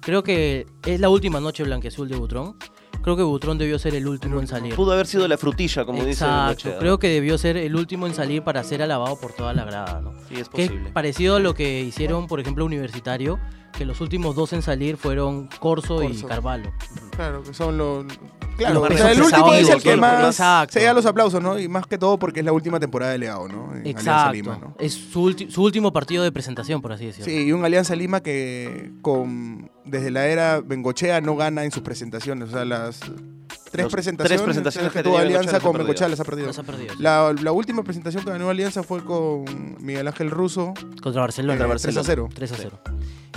Creo 0.00 0.22
que 0.22 0.64
es 0.86 1.00
la 1.00 1.10
última 1.10 1.38
noche 1.38 1.64
blanqueazul 1.64 2.08
de 2.08 2.16
Butrón. 2.16 2.56
Creo 3.02 3.16
que 3.16 3.22
Butrón 3.22 3.58
debió 3.58 3.78
ser 3.78 3.94
el 3.94 4.06
último 4.06 4.40
en 4.40 4.46
salir. 4.46 4.74
Pudo 4.74 4.92
haber 4.92 5.06
sido 5.06 5.26
la 5.28 5.38
frutilla, 5.38 5.84
como 5.84 5.98
dice 6.04 6.24
Exacto, 6.24 6.46
Noche. 6.50 6.72
¿no? 6.72 6.78
creo 6.78 6.98
que 6.98 7.08
debió 7.08 7.38
ser 7.38 7.56
el 7.56 7.74
último 7.76 8.06
en 8.06 8.14
salir 8.14 8.42
para 8.42 8.62
ser 8.64 8.82
alabado 8.82 9.18
por 9.18 9.32
toda 9.32 9.54
la 9.54 9.64
grada, 9.64 10.00
¿no? 10.00 10.12
Sí, 10.28 10.34
es 10.40 10.48
Que 10.48 10.64
es 10.64 10.68
posible. 10.70 10.90
parecido 10.92 11.36
a 11.36 11.40
lo 11.40 11.54
que 11.54 11.80
hicieron, 11.80 12.26
por 12.26 12.40
ejemplo, 12.40 12.64
Universitario, 12.64 13.38
que 13.76 13.84
los 13.86 14.00
últimos 14.00 14.34
dos 14.34 14.52
en 14.52 14.62
salir 14.62 14.96
fueron 14.96 15.48
Corso, 15.60 16.02
y 16.02 16.08
Corso. 16.08 16.26
Carvalho. 16.26 16.72
Claro, 17.16 17.42
que 17.44 17.54
son 17.54 17.78
los. 17.78 18.04
Claro, 18.58 18.82
o 18.82 18.90
sea, 18.90 19.12
el 19.12 19.22
último 19.22 19.54
es 19.54 19.68
el 19.68 19.82
que 19.82 19.96
más 19.96 20.24
Exacto. 20.24 20.72
se 20.72 20.84
da 20.84 20.92
los 20.92 21.06
aplausos, 21.06 21.40
¿no? 21.40 21.58
Y 21.58 21.68
más 21.68 21.86
que 21.86 21.96
todo 21.96 22.18
porque 22.18 22.40
es 22.40 22.44
la 22.46 22.52
última 22.52 22.80
temporada 22.80 23.12
de 23.12 23.18
Legado, 23.18 23.48
¿no? 23.48 23.74
En 23.74 23.86
Exacto. 23.86 24.32
Lima, 24.32 24.58
¿no? 24.60 24.74
Es 24.78 24.92
su, 24.94 25.32
su 25.48 25.62
último 25.62 25.92
partido 25.92 26.24
de 26.24 26.32
presentación, 26.32 26.82
por 26.82 26.92
así 26.92 27.06
decirlo. 27.06 27.24
Sí, 27.26 27.46
y 27.46 27.52
un 27.52 27.64
Alianza 27.64 27.94
Lima 27.94 28.20
que 28.20 28.90
con 29.00 29.70
desde 29.84 30.10
la 30.10 30.26
era 30.26 30.60
Bengochea 30.60 31.20
no 31.20 31.36
gana 31.36 31.64
en 31.64 31.70
sus 31.70 31.82
presentaciones. 31.82 32.48
O 32.48 32.52
sea, 32.52 32.64
las 32.64 33.00
tres 33.70 33.84
Los 33.84 33.92
presentaciones, 33.92 34.38
tres 34.38 34.42
presentaciones 34.42 34.92
que 34.92 34.98
que 34.98 35.02
tuvo 35.04 35.18
Alianza 35.18 35.60
con 35.60 35.76
Bengochea 35.78 36.08
las 36.08 36.18
ha 36.20 36.24
perdido. 36.24 36.48
Las 36.48 36.58
ha 36.58 36.64
perdido, 36.64 36.94
sí. 36.94 37.02
La, 37.02 37.32
la 37.40 37.52
última 37.52 37.84
presentación 37.84 38.24
que 38.24 38.30
ganó 38.30 38.50
Alianza 38.50 38.82
fue 38.82 39.04
con 39.04 39.44
Miguel 39.80 40.08
Ángel 40.08 40.30
Russo. 40.30 40.74
Contra 41.00 41.22
Barcelona. 41.22 41.54
Contra 41.54 41.66
Barcelona. 41.68 42.02
3 42.02 42.04
a 42.04 42.12
0. 42.12 42.28
3 42.34 42.52
a 42.52 42.56
0. 42.56 42.80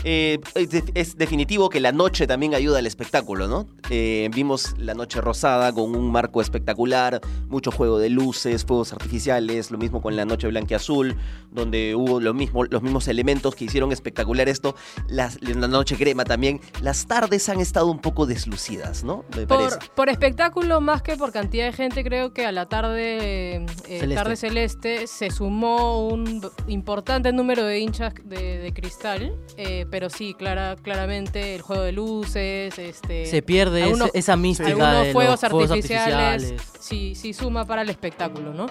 Eh, 0.04 0.40
es, 0.56 0.70
de- 0.72 0.84
es 0.96 1.18
definitivo 1.18 1.70
que 1.70 1.80
la 1.80 1.92
noche 1.92 2.26
también 2.28 2.56
ayuda 2.56 2.80
al 2.80 2.88
espectáculo, 2.88 3.48
¿no? 3.48 3.68
Eh, 3.90 4.30
vimos 4.34 4.74
la 4.78 4.94
noche 4.94 5.22
rosada 5.22 5.72
con 5.74 5.96
un 5.96 6.12
marco 6.12 6.42
espectacular, 6.42 7.22
mucho 7.50 7.72
juego 7.72 8.00
de 8.00 8.10
luces, 8.10 8.66
fuegos 8.66 8.94
artificiales, 8.94 9.70
lo 9.72 9.78
mismo 9.78 10.02
con 10.02 10.16
la 10.16 10.26
noche 10.26 10.48
blanca 10.48 10.74
y 10.74 10.76
azul, 10.76 11.16
donde 11.52 11.94
hubo 11.96 12.20
lo 12.20 12.34
mismo, 12.34 12.64
los 12.66 12.82
mismos 12.82 13.08
elementos 13.08 13.56
que 13.56 13.66
hicieron 13.66 13.92
espectacular 13.92 14.50
esto. 14.50 14.76
Las- 15.08 15.42
la 15.42 15.68
noche 15.68 15.96
crema 15.98 16.24
también. 16.24 16.62
Las 16.82 17.06
tardes 17.08 17.48
han 17.50 17.60
estado 17.60 17.88
un 17.88 18.00
poco 18.00 18.26
deslucidas, 18.26 19.04
¿no? 19.04 19.24
Me 19.36 19.46
parece. 19.46 19.78
Por, 19.78 19.90
por 19.92 20.10
espectáculo 20.10 20.82
más 20.82 21.02
que 21.04 21.16
por 21.16 21.32
cantidad 21.32 21.66
de 21.66 21.74
gente, 21.74 22.04
creo 22.04 22.34
que 22.34 22.46
a 22.46 22.52
la 22.52 22.68
tarde, 22.68 23.56
eh, 23.58 23.66
Celeste. 23.86 24.16
tarde 24.16 24.36
celeste 24.36 25.08
se 25.08 25.30
sumó 25.30 26.08
un 26.08 26.42
importante 26.68 27.32
número 27.34 27.64
de 27.66 27.80
hinchas 27.80 28.14
de, 28.24 28.58
de 28.60 28.74
cristal, 28.74 29.36
eh, 29.58 29.81
pero 29.90 30.10
sí, 30.10 30.34
clara, 30.34 30.76
claramente 30.82 31.56
el 31.56 31.62
juego 31.62 31.84
de 31.84 31.92
luces, 31.92 32.78
este, 32.78 33.26
Se 33.26 33.42
pierde 33.42 33.84
algunos- 33.84 34.10
ese- 34.10 34.20
esa 34.20 34.36
mística 34.36 34.70
algunos 34.70 35.06
de 35.06 35.12
fuegos, 35.14 35.42
los 35.42 35.52
fuegos 35.52 35.72
artificiales, 35.72 36.44
artificiales. 36.44 36.72
Sí, 36.80 37.16
sí 37.16 37.34
suma 37.34 37.66
para 37.66 37.82
el 37.84 37.90
espectáculo, 37.90 38.54
¿no? 38.54 38.66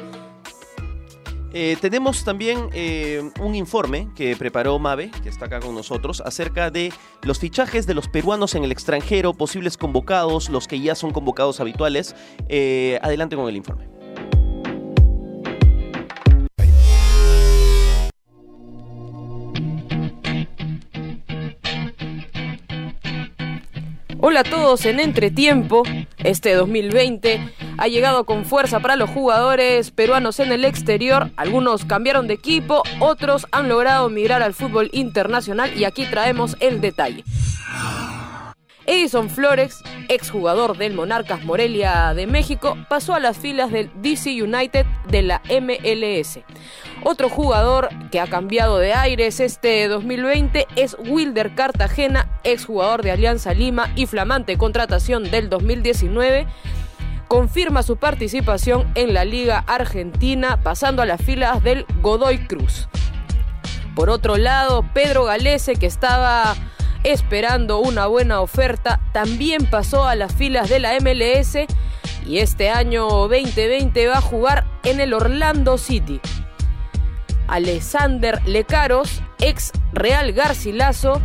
Eh, 1.52 1.76
tenemos 1.80 2.22
también 2.22 2.68
eh, 2.72 3.28
un 3.40 3.56
informe 3.56 4.08
que 4.14 4.36
preparó 4.36 4.78
Mabe, 4.78 5.10
que 5.22 5.28
está 5.28 5.46
acá 5.46 5.58
con 5.58 5.74
nosotros, 5.74 6.22
acerca 6.24 6.70
de 6.70 6.92
los 7.22 7.40
fichajes 7.40 7.88
de 7.88 7.94
los 7.94 8.06
peruanos 8.06 8.54
en 8.54 8.62
el 8.62 8.70
extranjero, 8.70 9.34
posibles 9.34 9.76
convocados, 9.76 10.48
los 10.48 10.68
que 10.68 10.78
ya 10.80 10.94
son 10.94 11.10
convocados 11.10 11.58
habituales. 11.58 12.14
Eh, 12.48 13.00
adelante 13.02 13.34
con 13.34 13.48
el 13.48 13.56
informe. 13.56 13.88
Hola 24.22 24.40
a 24.40 24.44
todos 24.44 24.84
en 24.84 25.00
Entretiempo. 25.00 25.82
Este 26.18 26.52
2020 26.52 27.40
ha 27.78 27.88
llegado 27.88 28.26
con 28.26 28.44
fuerza 28.44 28.78
para 28.80 28.94
los 28.96 29.08
jugadores 29.08 29.90
peruanos 29.92 30.40
en 30.40 30.52
el 30.52 30.66
exterior. 30.66 31.30
Algunos 31.38 31.86
cambiaron 31.86 32.28
de 32.28 32.34
equipo, 32.34 32.82
otros 32.98 33.46
han 33.50 33.70
logrado 33.70 34.10
migrar 34.10 34.42
al 34.42 34.52
fútbol 34.52 34.90
internacional 34.92 35.72
y 35.74 35.84
aquí 35.84 36.04
traemos 36.04 36.58
el 36.60 36.82
detalle. 36.82 37.24
Edison 38.90 39.30
Flores, 39.30 39.84
exjugador 40.08 40.76
del 40.76 40.94
Monarcas 40.94 41.44
Morelia 41.44 42.12
de 42.12 42.26
México, 42.26 42.76
pasó 42.88 43.14
a 43.14 43.20
las 43.20 43.38
filas 43.38 43.70
del 43.70 43.88
DC 44.02 44.42
United 44.42 44.84
de 45.06 45.22
la 45.22 45.40
MLS. 45.60 46.40
Otro 47.04 47.28
jugador 47.28 47.88
que 48.10 48.18
ha 48.18 48.26
cambiado 48.26 48.78
de 48.78 48.92
aires 48.92 49.38
este 49.38 49.86
2020 49.86 50.66
es 50.74 50.96
Wilder 50.98 51.54
Cartagena, 51.54 52.28
exjugador 52.42 53.04
de 53.04 53.12
Alianza 53.12 53.54
Lima 53.54 53.92
y 53.94 54.06
flamante 54.06 54.58
contratación 54.58 55.30
del 55.30 55.48
2019 55.48 56.48
confirma 57.28 57.84
su 57.84 57.96
participación 57.96 58.90
en 58.96 59.14
la 59.14 59.24
Liga 59.24 59.62
Argentina 59.68 60.60
pasando 60.64 61.00
a 61.00 61.06
las 61.06 61.22
filas 61.22 61.62
del 61.62 61.86
Godoy 62.02 62.38
Cruz. 62.48 62.88
Por 63.94 64.10
otro 64.10 64.36
lado, 64.36 64.84
Pedro 64.92 65.26
Galese, 65.26 65.76
que 65.76 65.86
estaba 65.86 66.56
esperando 67.04 67.78
una 67.78 68.06
buena 68.06 68.40
oferta, 68.40 69.00
también 69.12 69.66
pasó 69.66 70.04
a 70.06 70.14
las 70.14 70.34
filas 70.34 70.68
de 70.68 70.80
la 70.80 70.98
MLS 71.00 71.56
y 72.26 72.38
este 72.38 72.70
año 72.70 73.08
2020 73.08 74.06
va 74.06 74.18
a 74.18 74.20
jugar 74.20 74.66
en 74.84 75.00
el 75.00 75.14
Orlando 75.14 75.78
City. 75.78 76.20
Alexander 77.48 78.40
Lecaros, 78.46 79.22
ex 79.40 79.72
Real 79.92 80.32
Garcilaso, 80.32 81.20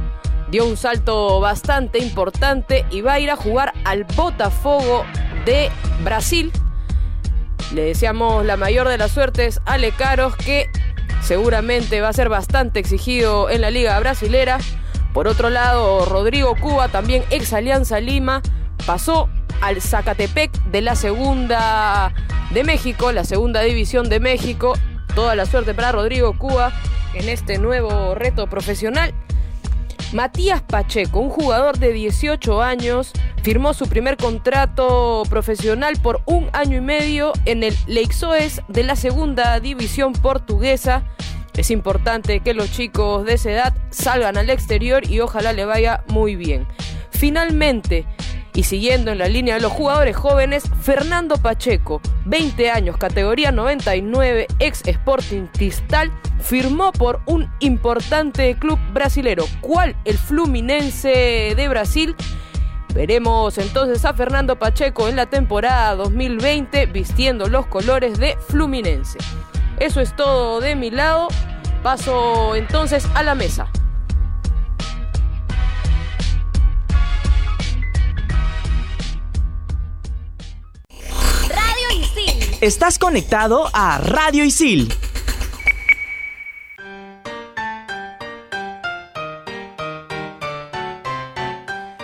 dio 0.50 0.66
un 0.66 0.78
salto 0.78 1.40
bastante 1.40 2.00
importante 2.00 2.86
y 2.90 3.02
va 3.02 3.14
a 3.14 3.20
ir 3.20 3.30
a 3.30 3.36
jugar 3.36 3.74
al 3.84 4.06
Botafogo 4.06 5.06
de 5.46 5.70
Brasil. 6.04 6.52
Le 7.74 7.84
deseamos 7.84 8.46
la 8.46 8.58
mayor 8.58 8.88
de 8.88 8.98
las 8.98 9.12
suertes 9.12 9.60
a 9.66 9.78
Lecaros 9.78 10.36
que 10.36 10.70
seguramente 11.22 12.02
va 12.02 12.10
a 12.10 12.14
ser 12.14 12.30
bastante 12.30 12.80
exigido 12.80 13.50
en 13.50 13.62
la 13.62 13.72
liga 13.72 14.00
brasilera. 14.00 14.60
Por 15.16 15.30
otro 15.30 15.50
lado, 15.50 16.04
Rodrigo 16.04 16.56
Cuba, 16.60 16.90
también 16.90 17.24
ex 17.30 17.54
Alianza 17.54 18.02
Lima, 18.02 18.42
pasó 18.86 19.30
al 19.62 19.82
Zacatepec 19.82 20.52
de 20.66 20.82
la 20.82 20.96
segunda 20.96 22.14
de 22.52 22.66
México, 22.66 23.14
la 23.14 23.24
segunda 23.24 23.62
división 23.62 24.10
de 24.10 24.20
México. 24.20 24.74
Toda 25.16 25.36
la 25.36 25.46
suerte 25.46 25.74
para 25.74 25.94
Rodrigo 25.94 26.38
Cuba 26.38 26.74
en 27.14 27.30
este 27.30 27.60
nuevo 27.60 28.14
reto 28.14 28.48
profesional. 28.48 29.14
Matías 30.12 30.62
Pacheco, 30.62 31.20
un 31.20 31.30
jugador 31.30 31.78
de 31.80 31.94
18 31.94 32.62
años, 32.62 33.14
firmó 33.42 33.74
su 33.74 33.88
primer 33.88 34.18
contrato 34.18 35.24
profesional 35.30 35.94
por 36.02 36.24
un 36.26 36.50
año 36.52 36.78
y 36.80 36.82
medio 36.82 37.32
en 37.46 37.64
el 37.64 37.74
Leixoes 37.88 38.64
de 38.68 38.84
la 38.84 38.98
segunda 38.98 39.62
división 39.62 40.12
portuguesa. 40.12 41.06
Es 41.58 41.72
importante 41.72 42.42
que 42.42 42.54
los 42.54 42.72
chicos 42.72 43.26
de 43.26 43.34
esa 43.34 43.52
edad 43.52 43.74
salgan 43.90 44.38
al 44.38 44.50
exterior 44.50 45.10
y 45.10 45.22
ojalá 45.22 45.54
le 45.54 45.66
vaya 45.66 46.04
muy 46.08 46.36
bien. 46.36 46.68
Finalmente, 47.12 48.06
y 48.54 48.64
siguiendo 48.64 49.12
en 49.12 49.18
la 49.18 49.28
línea 49.28 49.56
de 49.56 49.62
los 49.62 49.72
jugadores 49.72 50.16
jóvenes, 50.16 50.64
Fernando 50.82 51.38
Pacheco, 51.38 52.02
20 52.26 52.72
años, 52.72 52.98
categoría 52.98 53.52
99, 53.52 54.48
ex 54.60 54.82
Sporting 54.86 55.48
Cristal, 55.54 56.12
firmó 56.40 56.92
por 56.92 57.22
un 57.26 57.52
importante 57.60 58.56
club 58.56 58.80
brasilero, 58.94 59.46
¿cuál? 59.62 59.96
El 60.06 60.18
Fluminense 60.18 61.54
de 61.56 61.68
Brasil. 61.68 62.16
Veremos 62.94 63.58
entonces 63.58 64.06
a 64.06 64.14
Fernando 64.14 64.58
Pacheco 64.58 65.10
en 65.10 65.18
la 65.18 65.26
temporada 65.26 65.96
2020 65.96 66.86
vistiendo 66.86 67.48
los 67.48 67.66
colores 67.66 68.18
de 68.20 68.38
Fluminense. 68.48 69.18
Eso 69.80 70.00
es 70.00 70.16
todo 70.16 70.62
de 70.62 70.76
mi 70.76 70.90
lado. 70.90 71.28
Paso 71.84 72.56
entonces 72.56 73.06
a 73.14 73.24
la 73.24 73.36
mesa. 73.36 73.68
Radio 81.50 82.00
Isil. 82.00 82.58
Estás 82.62 82.98
conectado 82.98 83.70
a 83.74 84.00
Radio 84.00 84.44
Isil. 84.44 84.94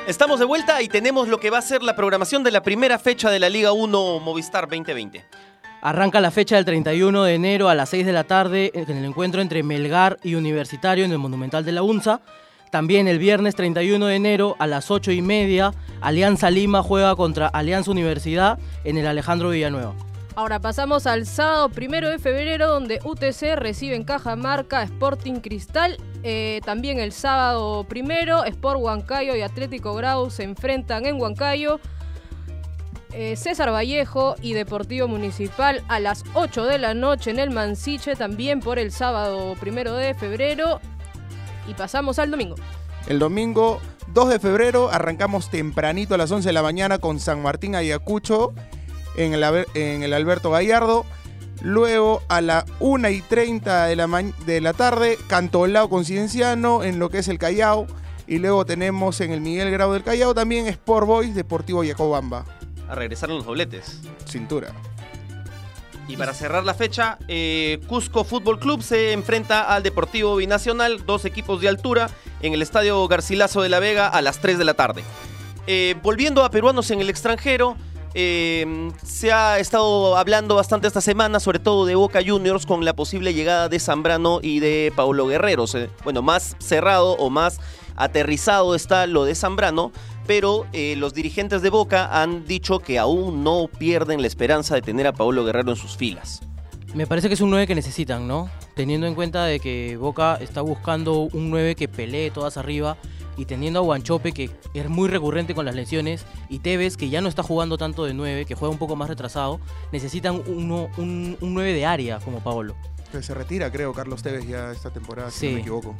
Estamos 0.07 0.39
de 0.39 0.45
vuelta 0.45 0.81
y 0.81 0.89
tenemos 0.89 1.29
lo 1.29 1.39
que 1.39 1.49
va 1.49 1.59
a 1.59 1.61
ser 1.61 1.81
la 1.81 1.95
programación 1.95 2.43
de 2.43 2.51
la 2.51 2.61
primera 2.61 2.99
fecha 2.99 3.31
de 3.31 3.39
la 3.39 3.47
Liga 3.47 3.71
1 3.71 4.19
Movistar 4.19 4.67
2020. 4.67 5.25
Arranca 5.81 6.21
la 6.21 6.29
fecha 6.29 6.57
del 6.57 6.65
31 6.65 7.23
de 7.23 7.33
enero 7.33 7.67
a 7.67 7.73
las 7.73 7.89
6 7.89 8.05
de 8.05 8.13
la 8.13 8.23
tarde 8.23 8.71
en 8.75 8.97
el 8.97 9.03
encuentro 9.03 9.41
entre 9.41 9.63
Melgar 9.63 10.19
y 10.21 10.35
Universitario 10.35 11.05
en 11.05 11.11
el 11.11 11.17
Monumental 11.17 11.65
de 11.65 11.71
la 11.71 11.81
UNSA. 11.81 12.21
También 12.69 13.07
el 13.07 13.17
viernes 13.17 13.55
31 13.55 14.05
de 14.05 14.15
enero 14.15 14.55
a 14.59 14.67
las 14.67 14.91
8 14.91 15.11
y 15.11 15.23
media, 15.23 15.73
Alianza 15.99 16.51
Lima 16.51 16.83
juega 16.83 17.15
contra 17.15 17.47
Alianza 17.47 17.89
Universidad 17.89 18.59
en 18.83 18.97
el 18.97 19.07
Alejandro 19.07 19.49
Villanueva. 19.49 19.95
Ahora 20.35 20.59
pasamos 20.59 21.07
al 21.07 21.25
sábado 21.25 21.67
primero 21.69 22.09
de 22.09 22.19
febrero, 22.19 22.69
donde 22.69 22.99
UTC 23.03 23.55
recibe 23.55 23.95
en 23.95 24.03
Cajamarca 24.03 24.83
Sporting 24.83 25.41
Cristal. 25.41 25.97
Eh, 26.23 26.61
también 26.63 26.99
el 26.99 27.11
sábado 27.11 27.83
primero, 27.83 28.45
Sport 28.45 28.79
Huancayo 28.79 29.35
y 29.35 29.41
Atlético 29.41 29.93
Grau 29.93 30.29
se 30.29 30.43
enfrentan 30.43 31.05
en 31.05 31.19
Huancayo. 31.19 31.81
Eh, 33.13 33.35
César 33.35 33.71
Vallejo 33.71 34.35
y 34.41 34.53
Deportivo 34.53 35.07
Municipal 35.07 35.83
a 35.89 35.99
las 35.99 36.23
8 36.33 36.63
de 36.65 36.77
la 36.77 36.93
noche 36.93 37.29
en 37.31 37.39
el 37.39 37.49
Mansiche, 37.49 38.15
también 38.15 38.61
por 38.61 38.79
el 38.79 38.91
sábado 38.91 39.55
primero 39.59 39.93
de 39.95 40.13
febrero. 40.13 40.79
Y 41.67 41.73
pasamos 41.73 42.19
al 42.19 42.31
domingo. 42.31 42.55
El 43.07 43.19
domingo 43.19 43.79
2 44.13 44.29
de 44.29 44.39
febrero 44.39 44.89
arrancamos 44.91 45.49
tempranito 45.49 46.15
a 46.15 46.17
las 46.17 46.31
11 46.31 46.49
de 46.49 46.53
la 46.53 46.63
mañana 46.63 46.99
con 46.99 47.19
San 47.19 47.41
Martín 47.41 47.75
Ayacucho 47.75 48.53
en 49.17 49.33
el, 49.33 49.43
en 49.73 50.03
el 50.03 50.13
Alberto 50.13 50.51
Gallardo. 50.51 51.05
Luego 51.61 52.23
a 52.29 52.41
la 52.41 52.65
1 52.79 53.09
y 53.09 53.21
30 53.21 53.85
de 53.85 53.95
la, 53.95 54.07
ma- 54.07 54.23
de 54.23 54.61
la 54.61 54.73
tarde, 54.73 55.17
Cantolao 55.27 55.89
con 55.89 56.05
Cienciano 56.05 56.83
en 56.83 56.97
lo 56.97 57.09
que 57.09 57.19
es 57.19 57.27
el 57.27 57.37
Callao. 57.37 57.85
Y 58.25 58.37
luego 58.39 58.65
tenemos 58.65 59.19
en 59.21 59.31
el 59.31 59.41
Miguel 59.41 59.69
Grau 59.71 59.91
del 59.91 60.03
Callao 60.03 60.33
también 60.33 60.65
Sport 60.67 61.05
Boys 61.05 61.35
Deportivo 61.35 61.83
Yacobamba. 61.83 62.45
A 62.91 62.95
regresar 62.95 63.29
los 63.29 63.45
dobletes. 63.45 64.01
Cintura. 64.27 64.73
Y 66.09 66.17
para 66.17 66.33
cerrar 66.33 66.65
la 66.65 66.73
fecha, 66.73 67.17
eh, 67.29 67.79
Cusco 67.87 68.25
Fútbol 68.25 68.59
Club 68.59 68.83
se 68.83 69.13
enfrenta 69.13 69.61
al 69.73 69.81
Deportivo 69.81 70.35
Binacional, 70.35 71.05
dos 71.05 71.23
equipos 71.23 71.61
de 71.61 71.69
altura, 71.69 72.09
en 72.41 72.53
el 72.53 72.61
Estadio 72.61 73.07
Garcilaso 73.07 73.61
de 73.61 73.69
la 73.69 73.79
Vega 73.79 74.09
a 74.09 74.21
las 74.21 74.41
3 74.41 74.57
de 74.57 74.65
la 74.65 74.73
tarde. 74.73 75.03
Eh, 75.67 75.95
volviendo 76.03 76.43
a 76.43 76.51
peruanos 76.51 76.91
en 76.91 76.99
el 76.99 77.09
extranjero, 77.09 77.77
eh, 78.13 78.91
se 79.05 79.31
ha 79.31 79.57
estado 79.57 80.17
hablando 80.17 80.55
bastante 80.55 80.85
esta 80.85 80.99
semana, 80.99 81.39
sobre 81.39 81.59
todo 81.59 81.85
de 81.85 81.95
Boca 81.95 82.19
Juniors, 82.25 82.65
con 82.65 82.83
la 82.83 82.93
posible 82.93 83.33
llegada 83.33 83.69
de 83.69 83.79
Zambrano 83.79 84.39
y 84.41 84.59
de 84.59 84.91
Paulo 84.93 85.27
Guerrero. 85.27 85.63
Bueno, 86.03 86.21
más 86.21 86.57
cerrado 86.59 87.13
o 87.13 87.29
más 87.29 87.61
aterrizado 87.95 88.75
está 88.75 89.07
lo 89.07 89.23
de 89.23 89.35
Zambrano, 89.35 89.93
pero 90.31 90.65
eh, 90.71 90.95
los 90.95 91.13
dirigentes 91.13 91.61
de 91.61 91.69
Boca 91.69 92.21
han 92.21 92.45
dicho 92.45 92.79
que 92.79 92.97
aún 92.97 93.43
no 93.43 93.67
pierden 93.67 94.21
la 94.21 94.27
esperanza 94.27 94.75
de 94.75 94.81
tener 94.81 95.05
a 95.05 95.11
Paulo 95.11 95.43
Guerrero 95.43 95.71
en 95.71 95.75
sus 95.75 95.97
filas. 95.97 96.39
Me 96.93 97.05
parece 97.05 97.27
que 97.27 97.33
es 97.33 97.41
un 97.41 97.49
9 97.49 97.67
que 97.67 97.75
necesitan, 97.75 98.29
¿no? 98.29 98.49
Teniendo 98.73 99.07
en 99.07 99.13
cuenta 99.13 99.43
de 99.43 99.59
que 99.59 99.97
Boca 99.97 100.37
está 100.39 100.61
buscando 100.61 101.19
un 101.33 101.49
9 101.49 101.75
que 101.75 101.89
pelee 101.89 102.31
todas 102.31 102.55
arriba 102.55 102.95
y 103.35 103.43
teniendo 103.43 103.79
a 103.79 103.81
Guanchope 103.81 104.31
que 104.31 104.49
es 104.73 104.87
muy 104.89 105.09
recurrente 105.09 105.53
con 105.53 105.65
las 105.65 105.75
lesiones 105.75 106.25
y 106.47 106.59
Tevez 106.59 106.95
que 106.95 107.09
ya 107.09 107.19
no 107.19 107.27
está 107.27 107.43
jugando 107.43 107.77
tanto 107.77 108.05
de 108.05 108.13
9, 108.13 108.45
que 108.45 108.55
juega 108.55 108.71
un 108.71 108.79
poco 108.79 108.95
más 108.95 109.09
retrasado, 109.09 109.59
necesitan 109.91 110.41
uno, 110.47 110.87
un, 110.97 111.35
un 111.41 111.53
9 111.53 111.73
de 111.73 111.85
área 111.85 112.19
como 112.19 112.39
Paolo. 112.39 112.73
Que 113.11 113.21
se 113.21 113.33
retira, 113.33 113.69
creo, 113.69 113.91
Carlos 113.91 114.23
Tevez 114.23 114.47
ya 114.47 114.71
esta 114.71 114.91
temporada, 114.91 115.29
si 115.29 115.39
Sí. 115.39 115.47
no 115.47 115.53
me 115.55 115.59
equivoco. 115.59 115.95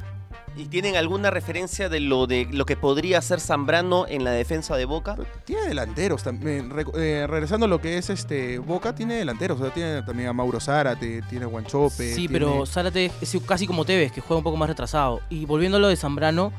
¿Y 0.57 0.65
tienen 0.65 0.97
alguna 0.97 1.29
referencia 1.31 1.87
de 1.87 2.01
lo 2.01 2.27
de 2.27 2.45
lo 2.51 2.65
que 2.65 2.75
podría 2.75 3.19
hacer 3.19 3.39
Zambrano 3.39 4.05
en 4.07 4.25
la 4.25 4.31
defensa 4.31 4.75
de 4.75 4.83
Boca? 4.83 5.15
Tiene 5.45 5.63
delanteros 5.67 6.23
también. 6.23 6.69
Recu- 6.69 6.91
eh, 6.97 7.25
regresando 7.25 7.65
a 7.67 7.69
lo 7.69 7.79
que 7.79 7.97
es 7.97 8.09
este 8.09 8.59
Boca, 8.59 8.93
tiene 8.93 9.15
delanteros. 9.15 9.59
O 9.61 9.63
sea, 9.63 9.73
tiene 9.73 10.01
también 10.03 10.27
a 10.27 10.33
Mauro 10.33 10.59
Zárate, 10.59 11.21
tiene 11.29 11.45
a 11.45 11.47
Guanchope. 11.47 12.09
Sí, 12.09 12.27
tiene- 12.27 12.33
pero 12.33 12.65
Zárate 12.65 13.11
es 13.21 13.37
casi 13.45 13.65
como 13.65 13.85
Tevez, 13.85 14.11
que 14.11 14.19
juega 14.19 14.39
un 14.39 14.43
poco 14.43 14.57
más 14.57 14.67
retrasado. 14.67 15.21
Y 15.29 15.45
volviendo 15.45 15.77
a 15.77 15.79
lo 15.79 15.87
de 15.87 15.95
Zambrano, 15.95 16.51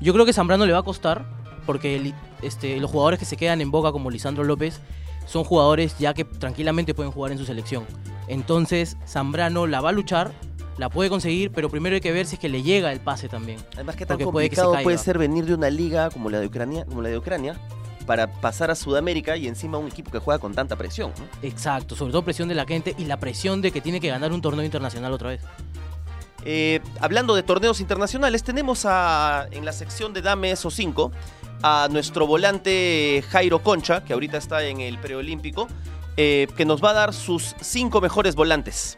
yo 0.00 0.12
creo 0.12 0.26
que 0.26 0.34
Zambrano 0.34 0.66
le 0.66 0.72
va 0.74 0.80
a 0.80 0.84
costar, 0.84 1.24
porque 1.64 2.12
este, 2.42 2.76
los 2.78 2.90
jugadores 2.90 3.18
que 3.18 3.24
se 3.24 3.38
quedan 3.38 3.62
en 3.62 3.70
Boca, 3.70 3.92
como 3.92 4.10
Lisandro 4.10 4.44
López, 4.44 4.80
son 5.26 5.44
jugadores 5.44 5.96
ya 5.98 6.12
que 6.12 6.24
tranquilamente 6.24 6.92
pueden 6.94 7.12
jugar 7.12 7.32
en 7.32 7.38
su 7.38 7.46
selección. 7.46 7.84
Entonces, 8.28 8.98
Zambrano 9.06 9.66
la 9.66 9.80
va 9.80 9.88
a 9.88 9.92
luchar, 9.92 10.32
la 10.78 10.88
puede 10.88 11.10
conseguir, 11.10 11.50
pero 11.52 11.68
primero 11.68 11.94
hay 11.94 12.00
que 12.00 12.12
ver 12.12 12.26
si 12.26 12.36
es 12.36 12.40
que 12.40 12.48
le 12.48 12.62
llega 12.62 12.92
el 12.92 13.00
pase 13.00 13.28
también. 13.28 13.58
Además, 13.74 13.96
¿qué 13.96 14.06
tan 14.06 14.16
Porque 14.16 14.32
puede 14.32 14.48
que 14.48 14.56
se 14.56 14.62
complicado 14.62 14.84
puede 14.84 14.98
ser 14.98 15.18
venir 15.18 15.44
de 15.44 15.54
una 15.54 15.68
liga 15.68 16.08
como 16.10 16.30
la 16.30 16.40
de 16.40 16.46
Ucrania, 16.46 16.84
como 16.86 17.02
la 17.02 17.08
de 17.08 17.18
Ucrania 17.18 17.56
para 18.06 18.32
pasar 18.40 18.70
a 18.70 18.74
Sudamérica 18.74 19.36
y 19.36 19.48
encima 19.48 19.76
un 19.76 19.88
equipo 19.88 20.10
que 20.10 20.18
juega 20.18 20.38
con 20.38 20.54
tanta 20.54 20.76
presión? 20.76 21.12
¿no? 21.18 21.46
Exacto, 21.46 21.94
sobre 21.94 22.12
todo 22.12 22.22
presión 22.22 22.48
de 22.48 22.54
la 22.54 22.64
gente 22.64 22.94
y 22.96 23.04
la 23.04 23.18
presión 23.18 23.60
de 23.60 23.70
que 23.70 23.82
tiene 23.82 24.00
que 24.00 24.08
ganar 24.08 24.32
un 24.32 24.40
torneo 24.40 24.64
internacional 24.64 25.12
otra 25.12 25.28
vez. 25.28 25.42
Eh, 26.44 26.80
hablando 27.00 27.34
de 27.34 27.42
torneos 27.42 27.80
internacionales, 27.80 28.42
tenemos 28.44 28.86
a, 28.86 29.46
en 29.50 29.66
la 29.66 29.72
sección 29.72 30.14
de 30.14 30.22
Dame 30.22 30.52
esos 30.52 30.72
5 30.74 31.12
a 31.62 31.88
nuestro 31.90 32.26
volante 32.26 33.22
Jairo 33.28 33.62
Concha, 33.62 34.04
que 34.04 34.14
ahorita 34.14 34.38
está 34.38 34.64
en 34.64 34.80
el 34.80 34.98
preolímpico, 34.98 35.68
eh, 36.16 36.46
que 36.56 36.64
nos 36.64 36.82
va 36.82 36.90
a 36.90 36.94
dar 36.94 37.12
sus 37.12 37.54
cinco 37.60 38.00
mejores 38.00 38.36
volantes. 38.36 38.96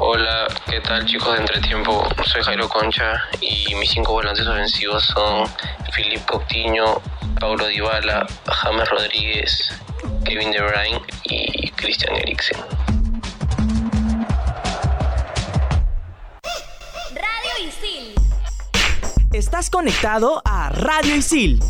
Hola, 0.00 0.48
¿qué 0.66 0.80
tal 0.80 1.06
chicos 1.06 1.32
de 1.32 1.40
Entretiempo? 1.42 2.08
Soy 2.24 2.42
Jairo 2.42 2.68
Concha 2.68 3.22
y 3.40 3.72
mis 3.76 3.90
cinco 3.90 4.14
volantes 4.14 4.44
ofensivos 4.44 5.04
son 5.04 5.46
Filipe 5.92 6.24
Coutinho, 6.26 7.00
Paulo 7.38 7.68
Dybala, 7.68 8.26
James 8.46 8.88
Rodríguez, 8.90 9.80
Kevin 10.24 10.50
De 10.50 10.60
Bruyne 10.60 11.00
y 11.22 11.70
Christian 11.70 12.16
Eriksen. 12.16 12.58
Radio 17.14 17.68
Isil. 17.68 18.14
Estás 19.32 19.70
conectado 19.70 20.42
a 20.44 20.70
Radio 20.70 21.14
Isil. 21.14 21.60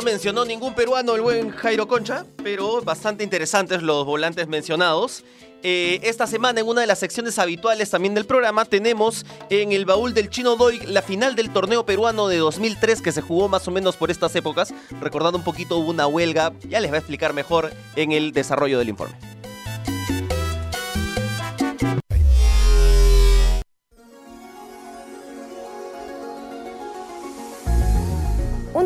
No 0.00 0.06
mencionó 0.06 0.46
ningún 0.46 0.72
peruano 0.72 1.14
el 1.14 1.20
buen 1.20 1.50
Jairo 1.50 1.86
Concha, 1.86 2.24
pero 2.42 2.80
bastante 2.80 3.22
interesantes 3.22 3.82
los 3.82 4.06
volantes 4.06 4.48
mencionados. 4.48 5.24
Eh, 5.62 6.00
esta 6.04 6.26
semana 6.26 6.60
en 6.60 6.68
una 6.68 6.80
de 6.80 6.86
las 6.86 7.00
secciones 7.00 7.38
habituales 7.38 7.90
también 7.90 8.14
del 8.14 8.24
programa 8.24 8.64
tenemos 8.64 9.26
en 9.50 9.72
el 9.72 9.84
baúl 9.84 10.14
del 10.14 10.30
Chino 10.30 10.56
Doy 10.56 10.80
la 10.86 11.02
final 11.02 11.36
del 11.36 11.52
torneo 11.52 11.84
peruano 11.84 12.28
de 12.28 12.38
2003 12.38 13.02
que 13.02 13.12
se 13.12 13.20
jugó 13.20 13.50
más 13.50 13.68
o 13.68 13.72
menos 13.72 13.98
por 13.98 14.10
estas 14.10 14.34
épocas. 14.36 14.72
Recordando 15.02 15.36
un 15.36 15.44
poquito 15.44 15.76
hubo 15.76 15.90
una 15.90 16.06
huelga, 16.06 16.54
ya 16.66 16.80
les 16.80 16.90
va 16.90 16.94
a 16.94 17.00
explicar 17.00 17.34
mejor 17.34 17.70
en 17.94 18.12
el 18.12 18.32
desarrollo 18.32 18.78
del 18.78 18.88
informe. 18.88 19.39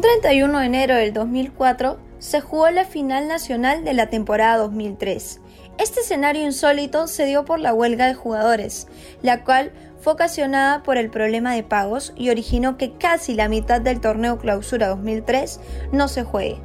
31 0.04 0.58
de 0.58 0.66
enero 0.66 0.96
del 0.96 1.14
2004 1.14 1.98
se 2.18 2.42
jugó 2.42 2.68
la 2.68 2.84
final 2.84 3.26
nacional 3.26 3.84
de 3.84 3.94
la 3.94 4.10
temporada 4.10 4.58
2003. 4.58 5.40
Este 5.78 6.00
escenario 6.00 6.44
insólito 6.44 7.06
se 7.06 7.24
dio 7.24 7.46
por 7.46 7.58
la 7.58 7.72
huelga 7.72 8.06
de 8.06 8.12
jugadores, 8.12 8.86
la 9.22 9.44
cual 9.44 9.72
fue 10.02 10.12
ocasionada 10.12 10.82
por 10.82 10.98
el 10.98 11.08
problema 11.08 11.54
de 11.54 11.62
pagos 11.62 12.12
y 12.16 12.28
originó 12.28 12.76
que 12.76 12.92
casi 12.92 13.32
la 13.32 13.48
mitad 13.48 13.80
del 13.80 14.02
torneo 14.02 14.36
clausura 14.36 14.88
2003 14.88 15.58
no 15.90 16.06
se 16.08 16.22
juegue. 16.22 16.60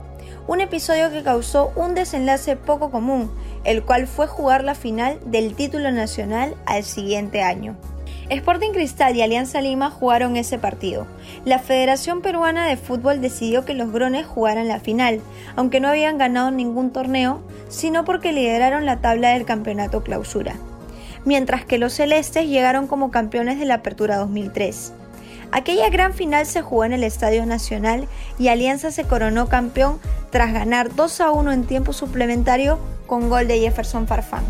Un 0.48 0.60
episodio 0.60 1.10
que 1.10 1.24
causó 1.24 1.72
un 1.78 1.96
desenlace 1.96 2.58
poco 2.58 2.92
común, 2.92 3.34
el 3.64 3.86
cual 3.86 4.08
fue 4.08 4.28
jugar 4.28 4.66
la 4.66 4.76
final 4.76 5.18
del 5.26 5.56
título 5.56 5.92
nacional 5.92 6.56
al 6.66 6.84
siguiente 6.84 7.42
año. 7.42 7.78
Sporting 8.30 8.74
Cristal 8.74 9.16
y 9.16 9.24
Alianza 9.24 9.60
Lima 9.60 9.90
jugaron 9.90 10.38
ese 10.38 10.60
partido. 10.60 11.08
La 11.46 11.58
Federación 11.58 12.22
Peruana 12.22 12.68
de 12.68 12.78
Fútbol 12.78 13.22
decidió 13.22 13.66
que 13.66 13.74
los 13.74 13.92
Grones 13.92 14.28
jugaran 14.28 14.68
la 14.68 14.80
final, 14.80 15.20
aunque 15.56 15.80
no 15.80 15.88
habían 15.88 16.20
ganado 16.20 16.52
ningún 16.52 16.92
torneo, 16.92 17.42
sino 17.70 18.06
porque 18.06 18.32
lideraron 18.32 18.86
la 18.86 18.98
tabla 18.98 19.30
del 19.30 19.46
campeonato 19.46 20.04
clausura. 20.04 20.56
Mientras 21.26 21.66
que 21.66 21.80
los 21.80 21.94
Celestes 21.94 22.48
llegaron 22.48 22.86
como 22.86 23.10
campeones 23.10 23.58
de 23.58 23.66
la 23.66 23.76
Apertura 23.76 24.18
2003. 24.18 24.94
Aquella 25.52 25.90
gran 25.90 26.14
final 26.14 26.46
se 26.46 26.62
jugó 26.62 26.86
en 26.86 26.94
el 26.94 27.04
Estadio 27.04 27.46
Nacional 27.48 28.08
y 28.38 28.50
Alianza 28.50 28.92
se 28.92 29.06
coronó 29.06 29.50
campeón 29.50 30.00
tras 30.30 30.54
ganar 30.54 30.94
2 30.94 31.22
a 31.22 31.32
1 31.32 31.52
en 31.52 31.64
tiempo 31.64 31.94
suplementario 31.94 32.78
con 33.08 33.30
gol 33.30 33.48
de 33.48 33.60
Jefferson 33.60 34.06
Farfán. 34.06 34.44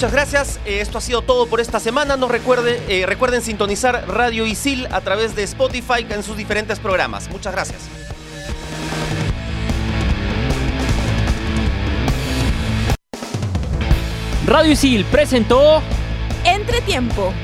Muchas 0.00 0.12
gracias. 0.12 0.60
Eh, 0.64 0.80
esto 0.80 0.96
ha 0.96 1.02
sido 1.02 1.20
todo 1.20 1.46
por 1.46 1.60
esta 1.60 1.78
semana. 1.78 2.16
Nos 2.16 2.30
recuerde, 2.30 2.82
eh, 2.88 3.04
recuerden 3.04 3.42
sintonizar 3.42 4.08
Radio 4.08 4.46
Isil 4.46 4.86
a 4.90 5.02
través 5.02 5.36
de 5.36 5.42
Spotify 5.42 6.06
en 6.08 6.22
sus 6.22 6.38
diferentes 6.38 6.78
programas. 6.78 7.28
Muchas 7.28 7.52
gracias. 7.52 7.82
Radio 14.46 14.72
Isil 14.72 15.04
presentó 15.04 15.82
Entretiempo. 16.46 17.34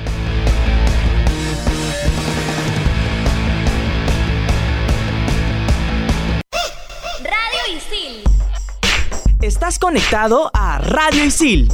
Radio 7.23 7.77
Isil. 7.77 8.25
Estás 9.43 9.79
conectado 9.79 10.51
a 10.55 10.79
Radio 10.79 11.23
Isil 11.23 11.69